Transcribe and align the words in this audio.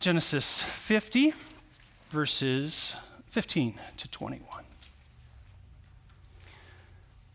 Genesis 0.00 0.62
50, 0.62 1.34
verses 2.08 2.94
15 3.26 3.78
to 3.98 4.08
21. 4.08 4.64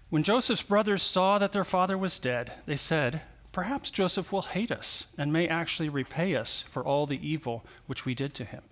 When 0.10 0.24
Joseph's 0.24 0.64
brothers 0.64 1.04
saw 1.04 1.38
that 1.38 1.52
their 1.52 1.64
father 1.64 1.96
was 1.96 2.18
dead, 2.18 2.54
they 2.66 2.76
said, 2.76 3.22
Perhaps 3.52 3.92
Joseph 3.92 4.32
will 4.32 4.42
hate 4.42 4.72
us 4.72 5.06
and 5.16 5.32
may 5.32 5.48
actually 5.48 5.90
repay 5.90 6.36
us 6.36 6.64
for 6.68 6.84
all 6.84 7.06
the 7.06 7.24
evil 7.26 7.64
which 7.86 8.04
we 8.04 8.16
did 8.16 8.34
to 8.34 8.44
him. 8.44 8.64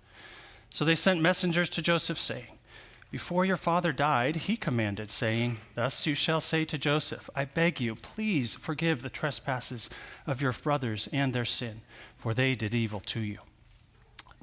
So 0.70 0.84
they 0.84 0.96
sent 0.96 1.22
messengers 1.22 1.70
to 1.70 1.80
Joseph, 1.80 2.18
saying, 2.18 2.58
Before 3.12 3.44
your 3.44 3.56
father 3.56 3.92
died, 3.92 4.34
he 4.34 4.56
commanded, 4.56 5.08
saying, 5.08 5.58
Thus 5.76 6.04
you 6.04 6.16
shall 6.16 6.40
say 6.40 6.64
to 6.64 6.76
Joseph, 6.76 7.30
I 7.36 7.44
beg 7.44 7.80
you, 7.80 7.94
please 7.94 8.56
forgive 8.56 9.02
the 9.02 9.08
trespasses 9.08 9.88
of 10.26 10.42
your 10.42 10.52
brothers 10.52 11.08
and 11.12 11.32
their 11.32 11.44
sin, 11.44 11.82
for 12.16 12.34
they 12.34 12.56
did 12.56 12.74
evil 12.74 12.98
to 12.98 13.20
you. 13.20 13.38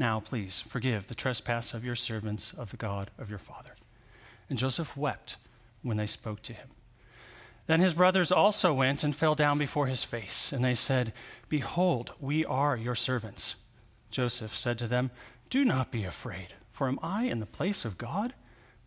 Now, 0.02 0.20
please, 0.20 0.63
forgive 0.68 1.05
the 1.05 1.13
trespass 1.13 1.76
of 1.76 1.85
your 1.85 1.95
servants 1.95 2.53
of 2.53 2.71
the 2.71 2.77
God 2.77 3.12
of 3.20 3.30
your 3.30 3.38
father. 3.38 3.76
And 4.49 4.57
Joseph 4.57 4.98
wept 4.98 5.35
when 5.84 5.98
they 5.98 6.07
spoke 6.07 6.41
to 6.41 6.53
him. 6.53 6.70
Then 7.67 7.81
his 7.81 7.93
brothers 7.93 8.31
also 8.31 8.73
went 8.73 9.03
and 9.03 9.16
fell 9.16 9.35
down 9.35 9.59
before 9.59 9.85
his 9.85 10.03
face, 10.03 10.52
and 10.52 10.66
they 10.66 10.73
said, 10.73 11.13
Behold, 11.49 12.13
we 12.20 12.43
are 12.45 12.76
your 12.76 12.95
servants. 12.95 13.57
Joseph 14.09 14.55
said 14.55 14.79
to 14.79 14.88
them, 14.88 15.12
Do 15.52 15.63
not 15.63 15.91
be 15.91 16.04
afraid, 16.04 16.55
for 16.71 16.88
am 16.88 16.98
I 17.04 17.26
in 17.26 17.40
the 17.40 17.45
place 17.45 17.85
of 17.85 17.99
God? 17.99 18.34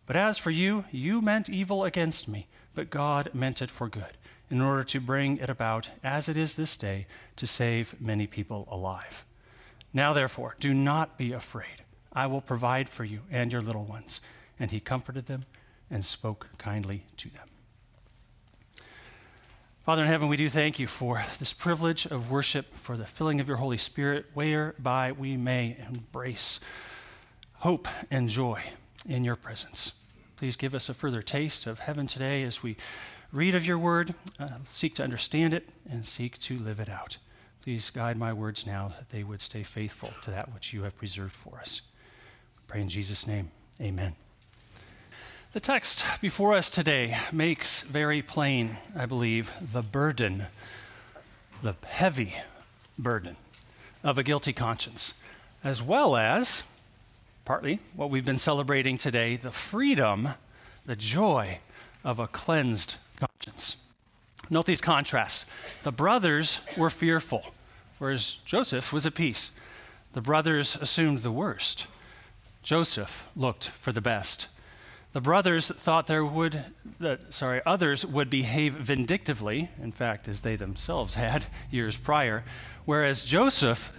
But 0.05 0.17
as 0.17 0.37
for 0.37 0.51
you, 0.51 0.83
you 0.91 1.21
meant 1.21 1.49
evil 1.49 1.85
against 1.85 2.27
me, 2.27 2.47
but 2.73 2.89
God 2.89 3.29
meant 3.33 3.61
it 3.61 3.71
for 3.71 3.87
good, 3.87 4.17
in 4.49 4.59
order 4.59 4.83
to 4.83 4.99
bring 4.99 5.37
it 5.37 5.49
about, 5.49 5.91
as 6.03 6.27
it 6.27 6.35
is 6.35 6.55
this 6.55 6.75
day, 6.75 7.07
to 7.37 7.47
save 7.47 8.01
many 8.01 8.27
people 8.27 8.67
alive. 8.69 9.23
Now, 9.95 10.11
therefore, 10.11 10.57
do 10.59 10.73
not 10.73 11.17
be 11.17 11.31
afraid. 11.31 11.85
I 12.11 12.27
will 12.27 12.41
provide 12.41 12.89
for 12.89 13.05
you 13.05 13.21
and 13.31 13.49
your 13.49 13.61
little 13.61 13.85
ones. 13.85 14.19
And 14.59 14.69
he 14.69 14.81
comforted 14.81 15.27
them 15.27 15.45
and 15.89 16.03
spoke 16.03 16.49
kindly 16.57 17.05
to 17.15 17.29
them. 17.29 17.47
Father 19.83 20.01
in 20.01 20.09
heaven, 20.09 20.27
we 20.27 20.35
do 20.35 20.49
thank 20.49 20.79
you 20.79 20.87
for 20.87 21.23
this 21.39 21.53
privilege 21.53 22.05
of 22.05 22.29
worship, 22.29 22.75
for 22.75 22.97
the 22.97 23.05
filling 23.05 23.39
of 23.39 23.47
your 23.47 23.55
Holy 23.55 23.77
Spirit, 23.77 24.25
whereby 24.33 25.13
we 25.13 25.37
may 25.37 25.77
embrace 25.87 26.59
hope 27.53 27.87
and 28.11 28.27
joy 28.27 28.61
in 29.07 29.23
your 29.23 29.37
presence. 29.37 29.93
Please 30.35 30.57
give 30.57 30.75
us 30.75 30.89
a 30.89 30.93
further 30.93 31.21
taste 31.21 31.67
of 31.67 31.79
heaven 31.79 32.05
today 32.05 32.43
as 32.43 32.61
we 32.61 32.75
read 33.31 33.55
of 33.55 33.65
your 33.65 33.79
word, 33.79 34.13
uh, 34.39 34.49
seek 34.65 34.93
to 34.95 35.03
understand 35.03 35.53
it, 35.53 35.69
and 35.89 36.05
seek 36.05 36.37
to 36.39 36.59
live 36.59 36.81
it 36.81 36.89
out. 36.89 37.17
Please 37.65 37.89
guide 37.89 38.15
my 38.15 38.31
words 38.31 38.67
now 38.67 38.89
that 38.89 39.09
they 39.09 39.23
would 39.23 39.41
stay 39.41 39.63
faithful 39.63 40.13
to 40.21 40.29
that 40.29 40.53
which 40.53 40.71
you 40.71 40.83
have 40.83 40.95
preserved 40.95 41.33
for 41.33 41.57
us. 41.57 41.81
We 42.57 42.61
pray 42.67 42.81
in 42.81 42.89
Jesus' 42.89 43.25
name. 43.25 43.49
Amen. 43.81 44.13
The 45.53 45.59
text 45.59 46.05
before 46.21 46.53
us 46.53 46.69
today 46.69 47.17
makes 47.31 47.81
very 47.81 48.21
plain, 48.21 48.77
I 48.95 49.07
believe, 49.07 49.51
the 49.59 49.81
burden, 49.81 50.45
the 51.63 51.73
heavy 51.87 52.35
burden 52.99 53.35
of 54.03 54.19
a 54.19 54.23
guilty 54.23 54.53
conscience, 54.53 55.15
as 55.63 55.81
well 55.81 56.15
as, 56.15 56.61
partly, 57.45 57.79
what 57.95 58.11
we've 58.11 58.23
been 58.23 58.37
celebrating 58.37 58.99
today, 58.99 59.37
the 59.37 59.49
freedom, 59.49 60.29
the 60.85 60.95
joy 60.95 61.57
of 62.03 62.19
a 62.19 62.27
cleansed 62.27 62.93
conscience. 63.19 63.77
Note 64.49 64.65
these 64.65 64.81
contrasts. 64.81 65.45
The 65.83 65.91
brothers 65.91 66.59
were 66.77 66.89
fearful, 66.89 67.43
whereas 67.97 68.37
Joseph 68.45 68.93
was 68.93 69.05
at 69.05 69.15
peace. 69.15 69.51
The 70.13 70.21
brothers 70.21 70.75
assumed 70.75 71.19
the 71.19 71.31
worst. 71.31 71.87
Joseph 72.63 73.27
looked 73.35 73.69
for 73.69 73.91
the 73.91 74.01
best. 74.01 74.47
The 75.13 75.21
brothers 75.21 75.67
thought 75.69 76.07
there 76.07 76.25
would, 76.25 76.65
that, 76.99 77.33
sorry, 77.33 77.61
others 77.65 78.05
would 78.05 78.29
behave 78.29 78.73
vindictively, 78.73 79.69
in 79.81 79.91
fact, 79.91 80.27
as 80.27 80.41
they 80.41 80.55
themselves 80.55 81.13
had 81.13 81.45
years 81.71 81.95
prior, 81.95 82.43
whereas 82.85 83.23
Joseph 83.23 83.91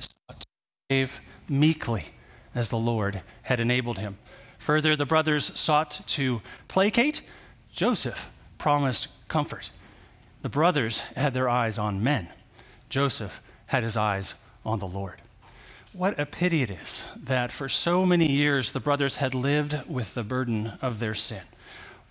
behaved 0.88 1.20
meekly, 1.48 2.06
as 2.54 2.68
the 2.68 2.76
Lord 2.76 3.22
had 3.42 3.60
enabled 3.60 3.98
him. 3.98 4.18
Further, 4.58 4.96
the 4.96 5.06
brothers 5.06 5.58
sought 5.58 6.00
to 6.08 6.42
placate. 6.68 7.22
Joseph 7.72 8.30
promised 8.58 9.08
comfort. 9.28 9.70
The 10.42 10.48
brothers 10.48 11.00
had 11.16 11.34
their 11.34 11.48
eyes 11.48 11.78
on 11.78 12.02
men. 12.02 12.28
Joseph 12.88 13.42
had 13.66 13.82
his 13.82 13.96
eyes 13.96 14.34
on 14.64 14.78
the 14.78 14.86
Lord. 14.86 15.20
What 15.92 16.20
a 16.20 16.26
pity 16.26 16.62
it 16.62 16.70
is 16.70 17.04
that 17.16 17.50
for 17.50 17.68
so 17.68 18.04
many 18.04 18.30
years 18.30 18.72
the 18.72 18.80
brothers 18.80 19.16
had 19.16 19.34
lived 19.34 19.88
with 19.88 20.14
the 20.14 20.22
burden 20.22 20.74
of 20.82 20.98
their 20.98 21.14
sin. 21.14 21.42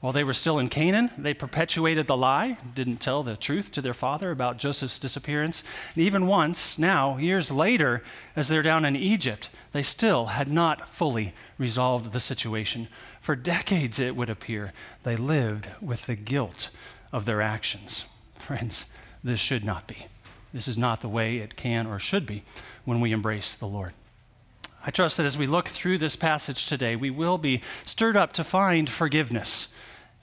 While 0.02 0.12
they 0.12 0.24
were 0.24 0.34
still 0.34 0.60
in 0.60 0.70
Canaan, 0.70 1.10
they 1.18 1.34
perpetuated 1.34 2.08
the 2.08 2.18
lie, 2.18 2.58
didn't 2.76 2.98
tell 2.98 3.24
the 3.24 3.38
truth 3.38 3.72
to 3.72 3.82
their 3.82 3.94
father 3.94 4.32
about 4.32 4.58
Joseph's 4.58 5.00
disappearance. 5.00 5.64
And 5.94 6.04
even 6.04 6.28
once, 6.28 6.78
now, 6.78 7.18
years 7.18 7.50
later, 7.50 8.04
as 8.36 8.48
they're 8.48 8.62
down 8.62 8.86
in 8.86 8.96
Egypt, 8.96 9.50
they 9.72 9.82
still 9.82 10.28
had 10.28 10.52
not 10.52 10.90
fully 10.90 11.34
resolved 11.58 12.12
the 12.12 12.20
situation. 12.20 12.88
For 13.22 13.36
decades, 13.36 14.00
it 14.00 14.16
would 14.16 14.30
appear, 14.30 14.74
they 15.04 15.16
lived 15.16 15.70
with 15.82 16.06
the 16.06 16.16
guilt 16.16 16.70
of 17.12 17.26
their 17.26 17.42
actions. 17.42 18.06
Friends, 18.46 18.86
this 19.24 19.40
should 19.40 19.66
not 19.66 19.88
be. 19.88 20.06
This 20.54 20.68
is 20.68 20.78
not 20.78 21.02
the 21.02 21.10
way 21.10 21.38
it 21.38 21.56
can 21.56 21.88
or 21.88 21.98
should 21.98 22.28
be 22.28 22.44
when 22.84 23.02
we 23.02 23.12
embrace 23.12 23.56
the 23.56 23.66
Lord. 23.66 23.94
I 24.86 24.92
trust 24.92 25.18
that 25.18 25.26
as 25.26 25.36
we 25.36 25.48
look 25.48 25.68
through 25.68 25.98
this 25.98 26.16
passage 26.16 26.68
today, 26.68 26.96
we 26.96 27.10
will 27.10 27.40
be 27.40 27.64
stirred 27.86 28.16
up 28.16 28.34
to 28.34 28.44
find 28.44 28.88
forgiveness 28.88 29.68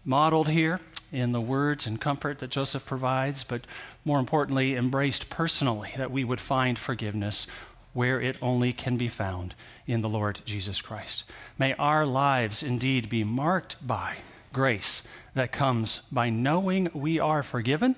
modeled 0.05 0.51
here 0.51 0.79
in 1.11 1.33
the 1.33 1.41
words 1.41 1.85
and 1.85 2.01
comfort 2.01 2.39
that 2.39 2.53
Joseph 2.53 2.87
provides, 2.87 3.43
but 3.43 3.67
more 4.05 4.21
importantly, 4.21 4.77
embraced 4.77 5.29
personally, 5.29 5.91
that 5.97 6.13
we 6.13 6.23
would 6.23 6.41
find 6.41 6.79
forgiveness 6.79 7.49
where 7.93 8.21
it 8.21 8.37
only 8.41 8.73
can 8.73 8.97
be 8.97 9.09
found 9.09 9.57
in 9.89 10.01
the 10.01 10.09
Lord 10.09 10.43
Jesus 10.45 10.81
Christ. 10.81 11.25
May 11.59 11.75
our 11.75 12.07
lives 12.07 12.63
indeed 12.63 13.09
be 13.09 13.25
marked 13.25 13.85
by 13.85 14.19
grace 14.53 15.03
that 15.35 15.53
comes 15.53 16.03
by 16.11 16.31
knowing 16.31 16.91
we 16.95 17.19
are 17.19 17.43
forgiven, 17.43 17.97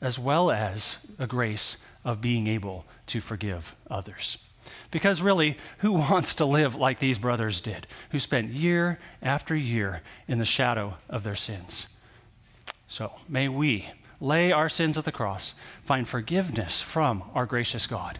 as 0.00 0.18
well 0.18 0.50
as 0.50 0.98
a 1.18 1.26
grace 1.26 1.76
of 2.04 2.20
being 2.20 2.46
able 2.46 2.84
to 3.06 3.20
forgive 3.20 3.74
others. 3.90 4.38
Because 4.90 5.22
really, 5.22 5.58
who 5.78 5.92
wants 5.94 6.34
to 6.36 6.44
live 6.44 6.74
like 6.76 6.98
these 6.98 7.18
brothers 7.18 7.60
did, 7.60 7.86
who 8.10 8.18
spent 8.18 8.50
year 8.50 8.98
after 9.22 9.54
year 9.54 10.02
in 10.28 10.38
the 10.38 10.44
shadow 10.44 10.96
of 11.08 11.22
their 11.22 11.36
sins? 11.36 11.86
So 12.86 13.12
may 13.28 13.48
we 13.48 13.88
lay 14.20 14.52
our 14.52 14.68
sins 14.68 14.96
at 14.96 15.04
the 15.04 15.12
cross, 15.12 15.54
find 15.82 16.06
forgiveness 16.06 16.80
from 16.80 17.24
our 17.34 17.46
gracious 17.46 17.86
God, 17.86 18.18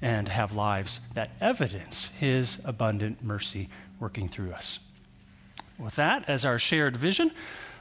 and 0.00 0.28
have 0.28 0.54
lives 0.54 1.00
that 1.14 1.30
evidence 1.40 2.10
His 2.18 2.58
abundant 2.64 3.22
mercy 3.22 3.68
working 3.98 4.28
through 4.28 4.52
us. 4.52 4.78
With 5.78 5.96
that 5.96 6.28
as 6.28 6.44
our 6.44 6.58
shared 6.58 6.96
vision, 6.96 7.32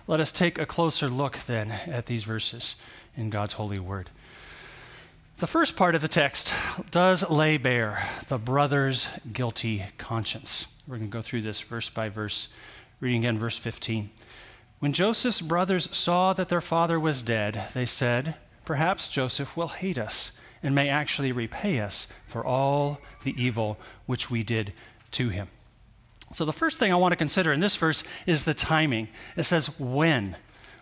let 0.08 0.20
us 0.20 0.32
take 0.32 0.58
a 0.58 0.66
closer 0.66 1.10
look 1.10 1.40
then 1.40 1.72
at 1.72 2.08
these 2.08 2.24
verses 2.24 2.76
in 3.16 3.30
God's 3.30 3.54
holy 3.54 3.80
word. 3.80 4.10
The 5.38 5.48
first 5.48 5.76
part 5.76 5.96
of 5.96 6.02
the 6.02 6.08
text 6.08 6.54
does 6.92 7.30
lay 7.30 7.58
bare 7.58 8.08
the 8.28 8.38
brother's 8.38 9.08
guilty 9.32 9.86
conscience. 9.98 10.68
We're 10.88 10.98
going 10.98 11.10
to 11.10 11.14
go 11.14 11.22
through 11.22 11.42
this 11.42 11.62
verse 11.62 11.90
by 11.90 12.10
verse, 12.10 12.48
reading 13.00 13.22
again 13.22 13.38
verse 13.38 13.58
15. 13.58 14.10
When 14.80 14.94
Joseph's 14.94 15.42
brothers 15.42 15.90
saw 15.96 16.34
that 16.34 16.50
their 16.50 16.62
father 16.62 17.00
was 17.00 17.22
dead, 17.22 17.64
they 17.74 17.86
said, 17.86 18.36
Perhaps 18.66 19.08
Joseph 19.08 19.56
will 19.56 19.70
hate 19.70 19.98
us 19.98 20.32
and 20.62 20.74
may 20.76 20.90
actually 20.90 21.32
repay 21.32 21.80
us 21.80 22.08
for 22.26 22.46
all 22.46 23.00
the 23.24 23.36
evil 23.42 23.78
which 24.06 24.30
we 24.30 24.44
did 24.44 24.74
to 25.12 25.30
him. 25.30 25.48
So, 26.34 26.46
the 26.46 26.54
first 26.54 26.80
thing 26.80 26.92
I 26.92 26.96
want 26.96 27.12
to 27.12 27.18
consider 27.18 27.52
in 27.54 27.60
this 27.60 27.76
verse 27.76 28.04
is 28.26 28.44
the 28.44 28.54
timing. 28.54 29.08
It 29.38 29.44
says, 29.44 29.68
when. 29.80 30.36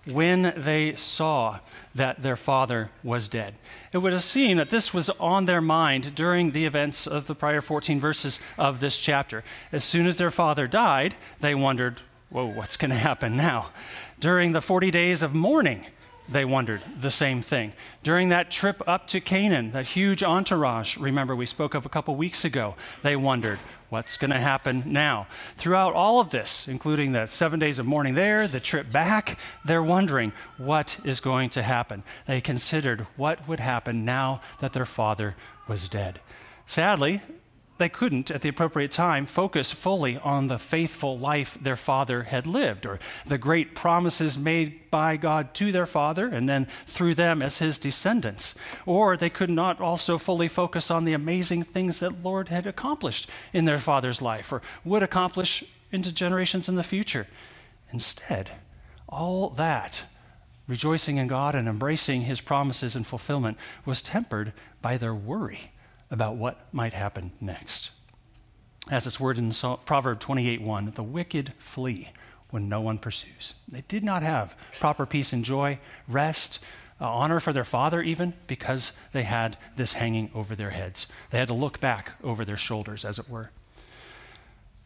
When 0.05 0.53
they 0.57 0.95
saw 0.95 1.59
that 1.93 2.23
their 2.23 2.35
father 2.35 2.89
was 3.03 3.27
dead. 3.27 3.53
It 3.93 3.99
would 3.99 4.13
have 4.13 4.23
seemed 4.23 4.59
that 4.59 4.71
this 4.71 4.93
was 4.93 5.09
on 5.11 5.45
their 5.45 5.61
mind 5.61 6.15
during 6.15 6.51
the 6.51 6.65
events 6.65 7.05
of 7.05 7.27
the 7.27 7.35
prior 7.35 7.61
14 7.61 7.99
verses 7.99 8.39
of 8.57 8.79
this 8.79 8.97
chapter. 8.97 9.43
As 9.71 9.83
soon 9.83 10.07
as 10.07 10.17
their 10.17 10.31
father 10.31 10.67
died, 10.67 11.15
they 11.39 11.53
wondered, 11.53 11.97
whoa, 12.29 12.45
what's 12.45 12.77
going 12.77 12.91
to 12.91 12.97
happen 12.97 13.37
now? 13.37 13.69
During 14.19 14.53
the 14.53 14.61
40 14.61 14.89
days 14.89 15.21
of 15.21 15.35
mourning, 15.35 15.85
they 16.31 16.45
wondered 16.45 16.81
the 16.99 17.11
same 17.11 17.41
thing. 17.41 17.73
During 18.03 18.29
that 18.29 18.49
trip 18.51 18.81
up 18.87 19.07
to 19.07 19.19
Canaan, 19.19 19.71
that 19.73 19.87
huge 19.87 20.23
entourage, 20.23 20.97
remember 20.97 21.35
we 21.35 21.45
spoke 21.45 21.73
of 21.73 21.85
a 21.85 21.89
couple 21.89 22.15
weeks 22.15 22.45
ago, 22.45 22.75
they 23.03 23.15
wondered, 23.15 23.59
what's 23.89 24.15
going 24.15 24.31
to 24.31 24.39
happen 24.39 24.83
now? 24.85 25.27
Throughout 25.57 25.93
all 25.93 26.21
of 26.21 26.29
this, 26.29 26.67
including 26.67 27.11
the 27.11 27.27
seven 27.27 27.59
days 27.59 27.77
of 27.77 27.85
mourning 27.85 28.13
there, 28.15 28.47
the 28.47 28.61
trip 28.61 28.91
back, 28.91 29.37
they're 29.65 29.83
wondering 29.83 30.31
what 30.57 30.97
is 31.03 31.19
going 31.19 31.49
to 31.51 31.61
happen. 31.61 32.03
They 32.25 32.39
considered 32.39 33.05
what 33.17 33.47
would 33.47 33.59
happen 33.59 34.05
now 34.05 34.41
that 34.59 34.71
their 34.71 34.85
father 34.85 35.35
was 35.67 35.89
dead. 35.89 36.21
Sadly, 36.65 37.21
they 37.81 37.89
couldn't, 37.89 38.29
at 38.29 38.41
the 38.41 38.49
appropriate 38.49 38.91
time, 38.91 39.25
focus 39.25 39.71
fully 39.71 40.15
on 40.17 40.47
the 40.47 40.59
faithful 40.59 41.17
life 41.17 41.57
their 41.59 41.75
father 41.75 42.23
had 42.23 42.45
lived, 42.45 42.85
or 42.85 42.99
the 43.25 43.39
great 43.39 43.73
promises 43.73 44.37
made 44.37 44.91
by 44.91 45.17
God 45.17 45.55
to 45.55 45.71
their 45.71 45.87
father, 45.87 46.27
and 46.27 46.47
then 46.47 46.65
through 46.85 47.15
them 47.15 47.41
as 47.41 47.57
his 47.57 47.79
descendants. 47.79 48.53
Or 48.85 49.17
they 49.17 49.31
could 49.31 49.49
not 49.49 49.81
also 49.81 50.19
fully 50.19 50.47
focus 50.47 50.91
on 50.91 51.05
the 51.05 51.13
amazing 51.13 51.63
things 51.63 51.97
that 51.99 52.21
Lord 52.23 52.49
had 52.49 52.67
accomplished 52.67 53.27
in 53.51 53.65
their 53.65 53.79
father's 53.79 54.21
life, 54.21 54.51
or 54.51 54.61
would 54.85 55.01
accomplish 55.01 55.63
into 55.91 56.13
generations 56.13 56.69
in 56.69 56.75
the 56.75 56.83
future. 56.83 57.25
Instead, 57.91 58.51
all 59.09 59.49
that, 59.49 60.03
rejoicing 60.67 61.17
in 61.17 61.27
God 61.27 61.55
and 61.55 61.67
embracing 61.67 62.21
his 62.21 62.41
promises 62.41 62.95
and 62.95 63.07
fulfillment, 63.07 63.57
was 63.85 64.03
tempered 64.03 64.53
by 64.83 64.97
their 64.97 65.15
worry 65.15 65.71
about 66.11 66.35
what 66.35 66.67
might 66.71 66.93
happen 66.93 67.31
next. 67.41 67.89
As 68.89 69.07
it's 69.07 69.19
worded 69.19 69.43
in 69.43 69.77
Proverb 69.85 70.19
28:1, 70.19 70.93
the 70.93 71.03
wicked 71.03 71.53
flee 71.57 72.09
when 72.49 72.69
no 72.69 72.81
one 72.81 72.99
pursues. 72.99 73.55
They 73.67 73.81
did 73.87 74.03
not 74.03 74.21
have 74.21 74.55
proper 74.79 75.05
peace 75.05 75.33
and 75.33 75.43
joy, 75.43 75.79
rest, 76.07 76.59
uh, 76.99 77.09
honor 77.09 77.39
for 77.39 77.53
their 77.53 77.63
father, 77.63 78.01
even 78.01 78.33
because 78.45 78.91
they 79.11 79.23
had 79.23 79.57
this 79.75 79.93
hanging 79.93 80.29
over 80.35 80.55
their 80.55 80.69
heads. 80.69 81.07
They 81.31 81.39
had 81.39 81.47
to 81.47 81.53
look 81.53 81.79
back 81.79 82.11
over 82.23 82.45
their 82.45 82.57
shoulders, 82.57 83.03
as 83.03 83.17
it 83.17 83.29
were. 83.29 83.51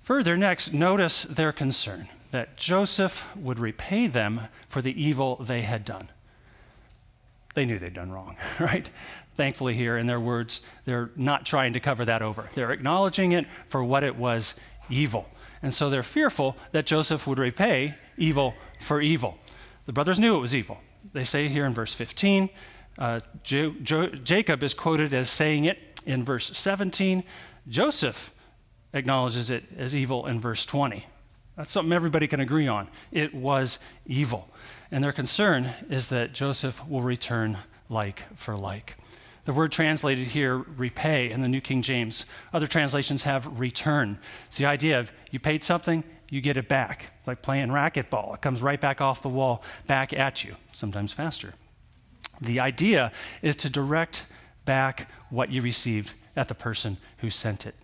Further, 0.04 0.38
next, 0.38 0.72
notice 0.72 1.24
their 1.24 1.51
concern 1.51 2.07
that 2.31 2.57
Joseph 2.57 3.36
would 3.36 3.60
repay 3.60 4.07
them 4.07 4.42
for 4.69 4.81
the 4.81 5.01
evil 5.01 5.38
they 5.38 5.63
had 5.63 5.83
done. 5.83 6.10
They 7.56 7.66
knew 7.66 7.80
they'd 7.80 7.94
done 7.94 8.12
wrong, 8.12 8.38
right? 8.60 8.88
Thankfully, 9.36 9.74
here 9.74 9.98
in 9.98 10.08
their 10.08 10.20
words, 10.20 10.62
they're 10.86 11.12
not 11.16 11.46
trying 11.46 11.74
to 11.74 11.80
cover 11.80 12.06
that 12.06 12.22
over. 12.22 12.50
They're 12.54 12.72
acknowledging 12.72 13.34
it 13.34 13.46
for 13.70 13.84
what 13.84 14.04
it 14.04 14.16
was 14.16 14.56
evil. 14.90 15.30
And 15.62 15.74
so 15.74 15.90
they're 15.90 16.04
fearful 16.04 16.58
that 16.72 16.86
Joseph 16.86 17.26
would 17.28 17.40
repay 17.40 17.96
evil 18.18 18.54
for 18.80 19.02
evil. 19.02 19.38
The 19.86 19.94
brothers 19.94 20.20
knew 20.20 20.36
it 20.36 20.40
was 20.40 20.56
evil. 20.56 20.80
They 21.14 21.24
say 21.24 21.48
here 21.48 21.66
in 21.66 21.74
verse 21.74 21.94
15, 21.94 22.50
uh, 22.98 23.20
jo- 23.44 23.74
Jacob 24.24 24.64
is 24.64 24.74
quoted 24.74 25.14
as 25.14 25.30
saying 25.30 25.66
it 25.66 26.02
in 26.06 26.24
verse 26.24 26.56
17. 26.58 27.24
Joseph 27.68 28.34
acknowledges 28.94 29.50
it 29.50 29.64
as 29.78 29.96
evil 29.96 30.26
in 30.28 30.40
verse 30.40 30.66
20. 30.66 31.06
That's 31.58 31.72
something 31.72 31.94
everybody 31.94 32.28
can 32.28 32.40
agree 32.40 32.68
on. 32.68 32.88
It 33.12 33.34
was 33.34 33.80
evil. 34.06 34.50
And 34.92 35.04
their 35.04 35.14
concern 35.14 35.74
is 35.90 36.10
that 36.10 36.34
Joseph 36.34 36.86
will 36.88 37.02
return 37.02 37.58
like 37.90 38.24
for 38.38 38.56
like. 38.58 38.96
The 39.46 39.54
word 39.54 39.72
translated 39.72 40.28
here, 40.28 40.58
repay, 40.58 41.30
in 41.30 41.42
the 41.42 41.48
New 41.48 41.62
King 41.62 41.84
James. 41.84 42.26
Other 42.52 42.66
translations 42.66 43.24
have 43.24 43.60
return. 43.60 44.18
It's 44.48 44.58
the 44.58 44.66
idea 44.66 45.00
of 45.00 45.12
you 45.30 45.40
paid 45.40 45.64
something, 45.64 46.04
you 46.30 46.42
get 46.42 46.58
it 46.58 46.68
back. 46.68 47.12
Like 47.28 47.44
playing 47.44 47.70
racquetball, 47.70 48.34
it 48.34 48.42
comes 48.42 48.64
right 48.64 48.82
back 48.82 49.02
off 49.02 49.22
the 49.22 49.30
wall, 49.30 49.64
back 49.86 50.14
at 50.14 50.44
you, 50.44 50.56
sometimes 50.72 51.14
faster. 51.14 51.54
The 52.42 52.60
idea 52.60 53.12
is 53.44 53.56
to 53.58 53.70
direct 53.70 54.26
back 54.66 55.10
what 55.30 55.52
you 55.52 55.62
received 55.62 56.14
at 56.36 56.48
the 56.48 56.56
person 56.56 56.98
who 57.20 57.30
sent 57.30 57.68
it. 57.68 57.76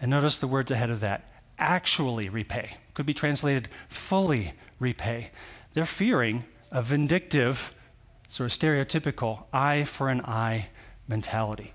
And 0.00 0.10
notice 0.10 0.36
the 0.36 0.48
words 0.48 0.72
ahead 0.72 0.90
of 0.90 1.00
that 1.00 1.30
actually 1.58 2.28
repay. 2.28 2.76
Could 2.92 3.06
be 3.06 3.14
translated 3.14 3.68
fully 3.88 4.54
repay. 4.80 5.30
They're 5.74 5.86
fearing 5.86 6.44
a 6.72 6.82
vindictive, 6.82 7.72
sort 8.28 8.52
of 8.52 8.58
stereotypical 8.58 9.44
eye 9.52 9.84
for 9.84 10.08
an 10.08 10.20
eye 10.22 10.70
mentality. 11.08 11.72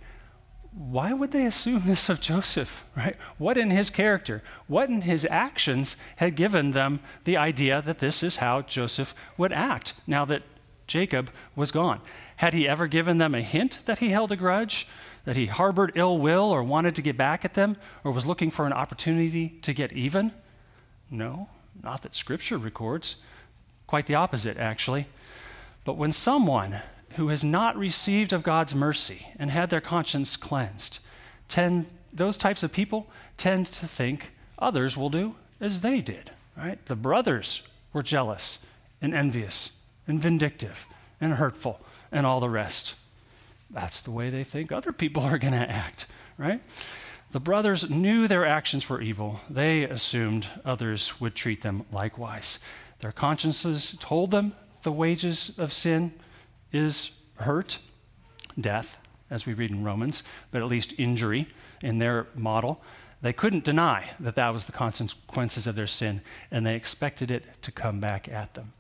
Why 0.72 1.14
would 1.14 1.32
they 1.32 1.46
assume 1.46 1.82
this 1.86 2.10
of 2.10 2.22
Joseph, 2.22 2.86
right? 2.96 3.16
What 3.38 3.58
in 3.58 3.72
his 3.72 3.90
character, 3.90 4.44
what 4.68 4.90
in 4.90 5.02
his 5.02 5.28
actions 5.30 5.98
had 6.18 6.36
given 6.36 6.72
them 6.72 7.00
the 7.24 7.38
idea 7.38 7.82
that 7.82 8.00
this 8.00 8.22
is 8.22 8.38
how 8.38 8.62
Joseph 8.62 9.16
would 9.38 9.52
act 9.52 9.94
now 10.06 10.26
that 10.26 10.44
Jacob 10.86 11.32
was 11.56 11.72
gone? 11.72 12.02
Had 12.38 12.54
he 12.54 12.68
ever 12.68 12.88
given 12.88 13.18
them 13.18 13.34
a 13.34 13.42
hint 13.42 13.80
that 13.86 14.00
he 14.00 14.10
held 14.10 14.32
a 14.32 14.36
grudge, 14.36 14.88
that 15.26 15.36
he 15.36 15.48
harbored 15.48 15.92
ill 15.96 16.18
will 16.18 16.52
or 16.52 16.64
wanted 16.64 16.96
to 16.96 17.02
get 17.02 17.18
back 17.18 17.44
at 17.44 17.56
them, 17.56 17.76
or 18.04 18.12
was 18.12 18.26
looking 18.26 18.52
for 18.52 18.68
an 18.68 18.74
opportunity 18.74 19.50
to 19.62 19.74
get 19.74 19.92
even? 19.92 20.32
No, 21.10 21.50
not 21.84 22.04
that 22.04 22.16
Scripture 22.16 22.58
records. 22.58 23.16
Quite 23.88 24.06
the 24.06 24.16
opposite, 24.16 24.58
actually. 24.58 25.08
But 25.84 25.98
when 25.98 26.12
someone 26.12 26.82
who 27.20 27.28
has 27.28 27.44
not 27.44 27.76
received 27.76 28.32
of 28.32 28.44
God's 28.44 28.74
mercy 28.74 29.28
and 29.38 29.52
had 29.52 29.70
their 29.70 29.82
conscience 29.82 30.38
cleansed, 30.38 31.00
tend, 31.50 31.88
those 32.14 32.38
types 32.38 32.64
of 32.64 32.72
people 32.72 33.08
tend 33.36 33.66
to 33.66 33.86
think 33.90 34.32
others 34.58 34.96
will 34.96 35.10
do 35.10 35.36
as 35.60 35.82
they 35.82 36.00
did, 36.00 36.32
right? 36.56 36.84
The 36.86 36.96
brothers 36.96 37.62
were 37.92 38.04
jealous 38.04 38.58
and 39.02 39.14
envious 39.14 39.72
and 40.08 40.18
vindictive 40.18 40.86
and 41.20 41.34
hurtful 41.34 41.82
and 42.10 42.26
all 42.26 42.40
the 42.40 42.50
rest. 42.50 42.96
That's 43.70 44.00
the 44.00 44.12
way 44.12 44.30
they 44.30 44.46
think 44.46 44.72
other 44.72 44.94
people 44.94 45.24
are 45.26 45.38
going 45.38 45.52
to 45.52 45.70
act, 45.70 46.06
right? 46.38 46.62
The 47.32 47.42
brothers 47.42 47.90
knew 47.90 48.30
their 48.30 48.46
actions 48.46 48.88
were 48.88 49.02
evil. 49.02 49.42
They 49.50 49.84
assumed 49.84 50.48
others 50.64 51.20
would 51.20 51.36
treat 51.36 51.64
them 51.64 51.84
likewise. 51.92 52.60
Their 53.02 53.12
consciences 53.12 53.98
told 54.00 54.32
them 54.32 54.54
the 54.84 54.94
wages 54.94 55.52
of 55.58 55.74
sin 55.74 56.14
is 56.72 57.12
hurt, 57.36 57.80
death, 58.60 59.00
as 59.30 59.46
we 59.46 59.54
read 59.54 59.72
in 59.72 59.84
Romans, 59.84 60.24
but 60.52 60.62
at 60.62 60.68
least 60.68 60.94
injury 60.98 61.48
in 61.82 62.00
their 62.00 62.28
model. 62.36 62.82
They 63.22 63.34
couldn't 63.34 63.64
deny 63.64 64.10
that 64.20 64.36
that 64.36 64.54
was 64.54 64.66
the 64.66 64.72
consequences 64.72 65.68
of 65.68 65.76
their 65.76 65.88
sin, 65.88 66.22
and 66.52 66.66
they 66.66 66.76
expected 66.76 67.32
it 67.32 67.44
to 67.64 67.72
come 67.72 68.00
back 68.00 68.30
at 68.30 68.54
them. 68.54 68.74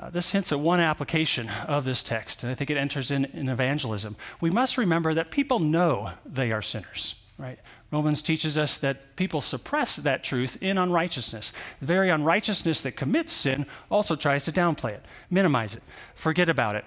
Uh, 0.00 0.10
this 0.10 0.30
hints 0.30 0.50
at 0.52 0.58
one 0.58 0.80
application 0.80 1.48
of 1.68 1.84
this 1.84 2.02
text, 2.02 2.42
and 2.42 2.50
I 2.50 2.54
think 2.54 2.70
it 2.70 2.76
enters 2.76 3.10
in, 3.10 3.26
in 3.26 3.48
evangelism. 3.48 4.16
We 4.40 4.50
must 4.50 4.76
remember 4.76 5.14
that 5.14 5.30
people 5.30 5.60
know 5.60 6.12
they 6.26 6.50
are 6.50 6.62
sinners, 6.62 7.14
right? 7.38 7.58
Romans 7.92 8.22
teaches 8.22 8.58
us 8.58 8.76
that 8.78 9.14
people 9.14 9.40
suppress 9.40 9.96
that 9.96 10.24
truth 10.24 10.58
in 10.60 10.78
unrighteousness. 10.78 11.52
The 11.78 11.86
very 11.86 12.10
unrighteousness 12.10 12.80
that 12.80 12.96
commits 12.96 13.32
sin 13.32 13.66
also 13.88 14.16
tries 14.16 14.44
to 14.46 14.52
downplay 14.52 14.90
it, 14.90 15.04
minimize 15.30 15.76
it, 15.76 15.82
forget 16.16 16.48
about 16.48 16.74
it, 16.74 16.84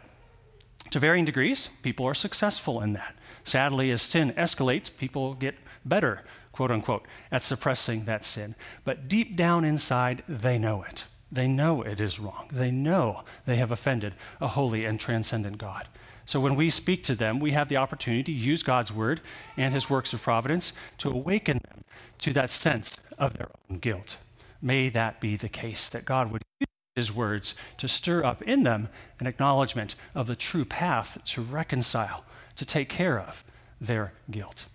to 0.92 1.00
varying 1.00 1.26
degrees, 1.26 1.70
people 1.82 2.06
are 2.06 2.14
successful 2.14 2.82
in 2.82 2.94
that. 2.94 3.16
Sadly, 3.44 3.92
as 3.92 4.02
sin 4.02 4.34
escalates, 4.34 4.90
people 4.96 5.34
get 5.34 5.56
better, 5.86 6.24
quote 6.52 6.72
unquote, 6.72 7.08
at 7.32 7.44
suppressing 7.44 8.06
that 8.06 8.24
sin. 8.24 8.56
But 8.84 9.08
deep 9.08 9.36
down 9.36 9.64
inside, 9.64 10.24
they 10.28 10.58
know 10.58 10.84
it. 10.84 11.06
They 11.32 11.48
know 11.48 11.82
it 11.82 12.00
is 12.00 12.20
wrong. 12.20 12.50
They 12.52 12.72
know 12.72 13.24
they 13.46 13.58
have 13.58 13.72
offended 13.72 14.14
a 14.40 14.48
holy 14.48 14.86
and 14.86 15.00
transcendent 15.00 15.58
God. 15.58 15.88
So 16.26 16.40
when 16.40 16.56
we 16.56 16.70
speak 16.70 17.04
to 17.04 17.16
them, 17.16 17.40
we 17.40 17.52
have 17.52 17.70
the 17.70 17.78
opportunity 17.78 18.24
to 18.24 18.32
use 18.32 18.64
God's 18.64 18.92
word 18.92 19.22
and 19.56 19.74
his 19.74 19.90
works 19.90 20.14
of 20.14 20.22
providence 20.22 20.74
to 21.00 21.10
awaken 21.10 21.62
them 21.70 21.84
to 22.20 22.34
that 22.34 22.52
sense 22.52 22.98
of 23.18 23.38
their 23.38 23.50
own 23.70 23.78
guilt. 23.78 24.18
May 24.62 24.90
that 24.90 25.22
be 25.22 25.36
the 25.36 25.50
case, 25.50 25.88
that 25.88 26.04
God 26.04 26.32
would 26.32 26.44
use 26.60 26.68
his 26.98 27.14
words 27.14 27.54
to 27.78 27.88
stir 27.88 28.24
up 28.24 28.42
in 28.42 28.64
them 28.64 28.90
an 29.20 29.28
acknowledgement 29.28 29.96
of 30.16 30.28
the 30.28 30.36
true 30.36 30.66
path 30.66 31.18
to 31.24 31.42
reconcile, 31.42 32.26
to 32.56 32.66
take 32.66 32.90
care 32.90 33.20
of 33.20 33.44
their 33.80 34.12
guilt. 34.30 34.66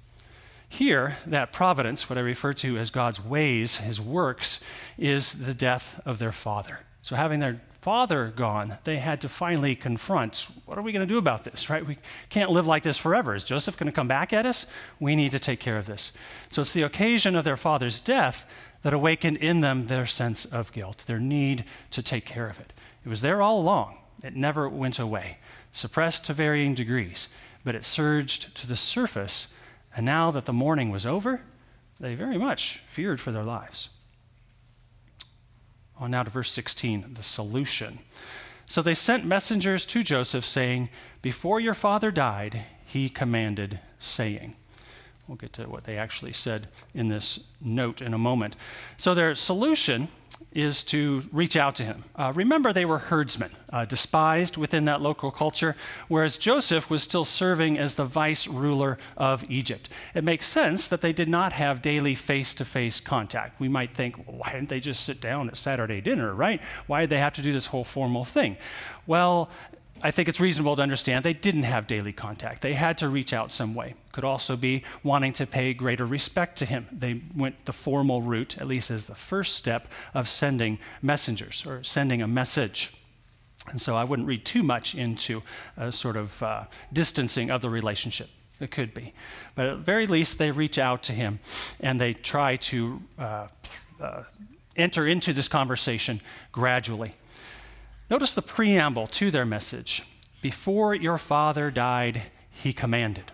Here, 0.68 1.18
that 1.26 1.52
providence, 1.52 2.08
what 2.08 2.16
I 2.16 2.22
refer 2.22 2.54
to 2.54 2.78
as 2.78 2.90
God's 2.90 3.22
ways, 3.22 3.76
his 3.76 4.00
works, 4.00 4.60
is 4.96 5.34
the 5.34 5.52
death 5.52 6.00
of 6.06 6.18
their 6.18 6.32
father. 6.32 6.80
So, 7.02 7.16
having 7.16 7.40
their 7.40 7.60
father 7.80 8.32
gone, 8.34 8.78
they 8.84 8.96
had 8.96 9.20
to 9.22 9.28
finally 9.28 9.74
confront 9.74 10.46
what 10.64 10.78
are 10.78 10.82
we 10.82 10.92
going 10.92 11.06
to 11.06 11.12
do 11.12 11.18
about 11.18 11.42
this, 11.42 11.68
right? 11.68 11.84
We 11.84 11.98
can't 12.30 12.50
live 12.50 12.66
like 12.66 12.84
this 12.84 12.96
forever. 12.96 13.34
Is 13.34 13.42
Joseph 13.42 13.76
going 13.76 13.88
to 13.88 13.92
come 13.92 14.08
back 14.08 14.32
at 14.32 14.46
us? 14.46 14.64
We 15.00 15.16
need 15.16 15.32
to 15.32 15.40
take 15.40 15.58
care 15.58 15.76
of 15.76 15.86
this. 15.86 16.12
So, 16.48 16.62
it's 16.62 16.72
the 16.72 16.82
occasion 16.82 17.34
of 17.34 17.44
their 17.44 17.56
father's 17.56 17.98
death 17.98 18.46
that 18.82 18.92
awakened 18.92 19.36
in 19.38 19.60
them 19.60 19.86
their 19.86 20.06
sense 20.06 20.44
of 20.44 20.72
guilt, 20.72 21.04
their 21.06 21.20
need 21.20 21.64
to 21.90 22.02
take 22.02 22.24
care 22.24 22.48
of 22.48 22.60
it. 22.60 22.72
It 23.04 23.08
was 23.08 23.20
there 23.20 23.42
all 23.42 23.60
along, 23.60 23.98
it 24.22 24.36
never 24.36 24.68
went 24.68 24.98
away, 24.98 25.38
suppressed 25.72 26.24
to 26.26 26.34
varying 26.34 26.74
degrees, 26.74 27.28
but 27.64 27.74
it 27.74 27.84
surged 27.84 28.54
to 28.56 28.66
the 28.66 28.76
surface, 28.76 29.48
and 29.96 30.06
now 30.06 30.30
that 30.30 30.44
the 30.44 30.52
mourning 30.52 30.90
was 30.90 31.06
over, 31.06 31.42
they 32.00 32.14
very 32.14 32.38
much 32.38 32.82
feared 32.88 33.20
for 33.20 33.30
their 33.30 33.44
lives. 33.44 33.88
On 35.98 36.10
now 36.10 36.24
to 36.24 36.30
verse 36.30 36.50
16, 36.50 37.14
the 37.14 37.22
solution. 37.22 38.00
So 38.66 38.82
they 38.82 38.94
sent 38.94 39.24
messengers 39.24 39.86
to 39.86 40.02
Joseph 40.02 40.44
saying, 40.44 40.88
Before 41.20 41.60
your 41.60 41.74
father 41.74 42.10
died, 42.10 42.64
he 42.84 43.08
commanded, 43.08 43.80
saying, 43.98 44.56
We'll 45.32 45.38
get 45.38 45.54
to 45.54 45.64
what 45.64 45.84
they 45.84 45.96
actually 45.96 46.34
said 46.34 46.68
in 46.92 47.08
this 47.08 47.40
note 47.58 48.02
in 48.02 48.12
a 48.12 48.18
moment. 48.18 48.54
So, 48.98 49.14
their 49.14 49.34
solution 49.34 50.08
is 50.52 50.82
to 50.82 51.22
reach 51.32 51.56
out 51.56 51.74
to 51.76 51.84
him. 51.84 52.04
Uh, 52.14 52.34
remember, 52.34 52.70
they 52.70 52.84
were 52.84 52.98
herdsmen, 52.98 53.50
uh, 53.70 53.86
despised 53.86 54.58
within 54.58 54.84
that 54.84 55.00
local 55.00 55.30
culture, 55.30 55.74
whereas 56.08 56.36
Joseph 56.36 56.90
was 56.90 57.02
still 57.02 57.24
serving 57.24 57.78
as 57.78 57.94
the 57.94 58.04
vice 58.04 58.46
ruler 58.46 58.98
of 59.16 59.42
Egypt. 59.50 59.88
It 60.14 60.22
makes 60.22 60.46
sense 60.46 60.86
that 60.88 61.00
they 61.00 61.14
did 61.14 61.30
not 61.30 61.54
have 61.54 61.80
daily 61.80 62.14
face 62.14 62.52
to 62.52 62.66
face 62.66 63.00
contact. 63.00 63.58
We 63.58 63.70
might 63.70 63.94
think, 63.94 64.18
well, 64.28 64.36
why 64.36 64.52
didn't 64.52 64.68
they 64.68 64.80
just 64.80 65.02
sit 65.02 65.22
down 65.22 65.48
at 65.48 65.56
Saturday 65.56 66.02
dinner, 66.02 66.34
right? 66.34 66.60
Why 66.86 67.00
did 67.00 67.08
they 67.08 67.18
have 67.20 67.32
to 67.34 67.42
do 67.42 67.54
this 67.54 67.68
whole 67.68 67.84
formal 67.84 68.26
thing? 68.26 68.58
Well, 69.06 69.48
I 70.04 70.10
think 70.10 70.28
it's 70.28 70.40
reasonable 70.40 70.74
to 70.76 70.82
understand 70.82 71.24
they 71.24 71.32
didn't 71.32 71.62
have 71.62 71.86
daily 71.86 72.12
contact. 72.12 72.60
They 72.60 72.74
had 72.74 72.98
to 72.98 73.08
reach 73.08 73.32
out 73.32 73.52
some 73.52 73.72
way. 73.72 73.94
Could 74.10 74.24
also 74.24 74.56
be 74.56 74.82
wanting 75.04 75.32
to 75.34 75.46
pay 75.46 75.72
greater 75.74 76.04
respect 76.04 76.58
to 76.58 76.66
him. 76.66 76.88
They 76.90 77.22
went 77.36 77.64
the 77.66 77.72
formal 77.72 78.20
route, 78.20 78.58
at 78.58 78.66
least 78.66 78.90
as 78.90 79.06
the 79.06 79.14
first 79.14 79.56
step, 79.56 79.86
of 80.12 80.28
sending 80.28 80.80
messengers 81.02 81.64
or 81.64 81.84
sending 81.84 82.20
a 82.20 82.26
message. 82.26 82.92
And 83.68 83.80
so 83.80 83.94
I 83.94 84.02
wouldn't 84.02 84.26
read 84.26 84.44
too 84.44 84.64
much 84.64 84.96
into 84.96 85.40
a 85.76 85.92
sort 85.92 86.16
of 86.16 86.42
uh, 86.42 86.64
distancing 86.92 87.50
of 87.50 87.62
the 87.62 87.70
relationship. 87.70 88.28
It 88.58 88.72
could 88.72 88.92
be. 88.94 89.12
But 89.54 89.66
at 89.68 89.78
very 89.78 90.08
least, 90.08 90.38
they 90.38 90.50
reach 90.50 90.78
out 90.78 91.04
to 91.04 91.12
him 91.12 91.38
and 91.78 92.00
they 92.00 92.12
try 92.12 92.56
to 92.56 93.02
uh, 93.18 93.46
uh, 94.00 94.22
enter 94.76 95.06
into 95.06 95.32
this 95.32 95.48
conversation 95.48 96.20
gradually. 96.50 97.14
Notice 98.12 98.34
the 98.34 98.42
preamble 98.42 99.06
to 99.06 99.30
their 99.30 99.46
message. 99.46 100.02
Before 100.42 100.94
your 100.94 101.16
father 101.16 101.70
died, 101.70 102.20
he 102.50 102.74
commanded. 102.74 103.32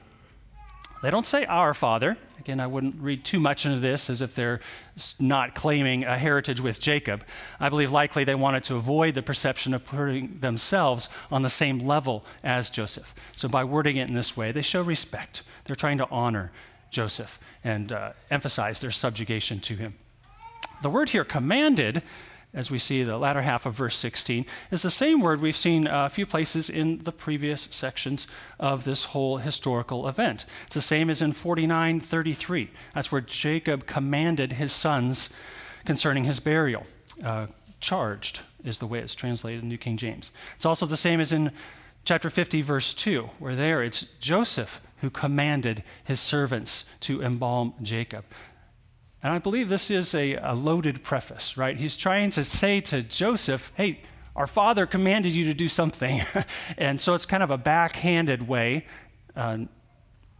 They 1.02 1.10
don't 1.10 1.26
say 1.26 1.44
our 1.46 1.74
father. 1.74 2.16
Again, 2.38 2.60
I 2.60 2.68
wouldn't 2.68 2.94
read 3.00 3.24
too 3.24 3.40
much 3.40 3.66
into 3.66 3.80
this 3.80 4.08
as 4.08 4.22
if 4.22 4.36
they're 4.36 4.60
not 5.18 5.56
claiming 5.56 6.04
a 6.04 6.16
heritage 6.16 6.60
with 6.60 6.78
Jacob. 6.78 7.24
I 7.58 7.70
believe 7.70 7.90
likely 7.90 8.22
they 8.22 8.36
wanted 8.36 8.62
to 8.64 8.76
avoid 8.76 9.16
the 9.16 9.22
perception 9.22 9.74
of 9.74 9.84
putting 9.84 10.38
themselves 10.38 11.08
on 11.32 11.42
the 11.42 11.50
same 11.50 11.80
level 11.80 12.24
as 12.44 12.70
Joseph. 12.70 13.16
So 13.34 13.48
by 13.48 13.64
wording 13.64 13.96
it 13.96 14.08
in 14.08 14.14
this 14.14 14.36
way, 14.36 14.52
they 14.52 14.62
show 14.62 14.82
respect. 14.82 15.42
They're 15.64 15.74
trying 15.74 15.98
to 15.98 16.08
honor 16.08 16.52
Joseph 16.92 17.40
and 17.64 17.90
uh, 17.90 18.12
emphasize 18.30 18.78
their 18.78 18.92
subjugation 18.92 19.58
to 19.58 19.74
him. 19.74 19.94
The 20.82 20.90
word 20.90 21.08
here, 21.08 21.24
commanded, 21.24 22.04
as 22.54 22.70
we 22.70 22.78
see 22.78 23.02
the 23.02 23.18
latter 23.18 23.42
half 23.42 23.66
of 23.66 23.74
verse 23.74 23.96
16, 23.96 24.46
is 24.70 24.82
the 24.82 24.90
same 24.90 25.20
word 25.20 25.40
we've 25.40 25.56
seen 25.56 25.86
a 25.86 26.08
few 26.08 26.26
places 26.26 26.70
in 26.70 27.02
the 27.04 27.12
previous 27.12 27.68
sections 27.70 28.26
of 28.58 28.84
this 28.84 29.06
whole 29.06 29.36
historical 29.36 30.08
event. 30.08 30.46
It's 30.66 30.74
the 30.74 30.80
same 30.80 31.10
as 31.10 31.22
in 31.22 31.32
49:33. 31.32 32.70
That's 32.94 33.12
where 33.12 33.20
Jacob 33.20 33.86
commanded 33.86 34.54
his 34.54 34.72
sons 34.72 35.30
concerning 35.84 36.24
his 36.24 36.40
burial. 36.40 36.86
Uh, 37.22 37.46
charged 37.80 38.40
is 38.64 38.78
the 38.78 38.86
way 38.86 38.98
it's 38.98 39.14
translated 39.14 39.62
in 39.62 39.68
New 39.68 39.78
King 39.78 39.96
James. 39.96 40.32
It's 40.56 40.66
also 40.66 40.86
the 40.86 40.96
same 40.96 41.20
as 41.20 41.32
in 41.32 41.52
chapter 42.04 42.30
50, 42.30 42.62
verse 42.62 42.94
2, 42.94 43.30
where 43.38 43.54
there 43.54 43.82
it's 43.82 44.04
Joseph 44.20 44.80
who 45.00 45.10
commanded 45.10 45.82
his 46.04 46.20
servants 46.20 46.84
to 47.00 47.22
embalm 47.22 47.74
Jacob. 47.82 48.24
And 49.22 49.32
I 49.32 49.38
believe 49.38 49.68
this 49.68 49.90
is 49.90 50.14
a, 50.14 50.36
a, 50.36 50.54
loaded 50.54 51.02
preface, 51.02 51.56
right? 51.56 51.76
He's 51.76 51.96
trying 51.96 52.30
to 52.32 52.44
say 52.44 52.80
to 52.82 53.02
Joseph, 53.02 53.72
hey, 53.74 54.00
our 54.36 54.46
father 54.46 54.86
commanded 54.86 55.32
you 55.32 55.44
to 55.46 55.54
do 55.54 55.66
something. 55.66 56.20
and 56.78 57.00
so 57.00 57.14
it's 57.14 57.26
kind 57.26 57.42
of 57.42 57.50
a 57.50 57.58
backhanded 57.58 58.46
way, 58.46 58.86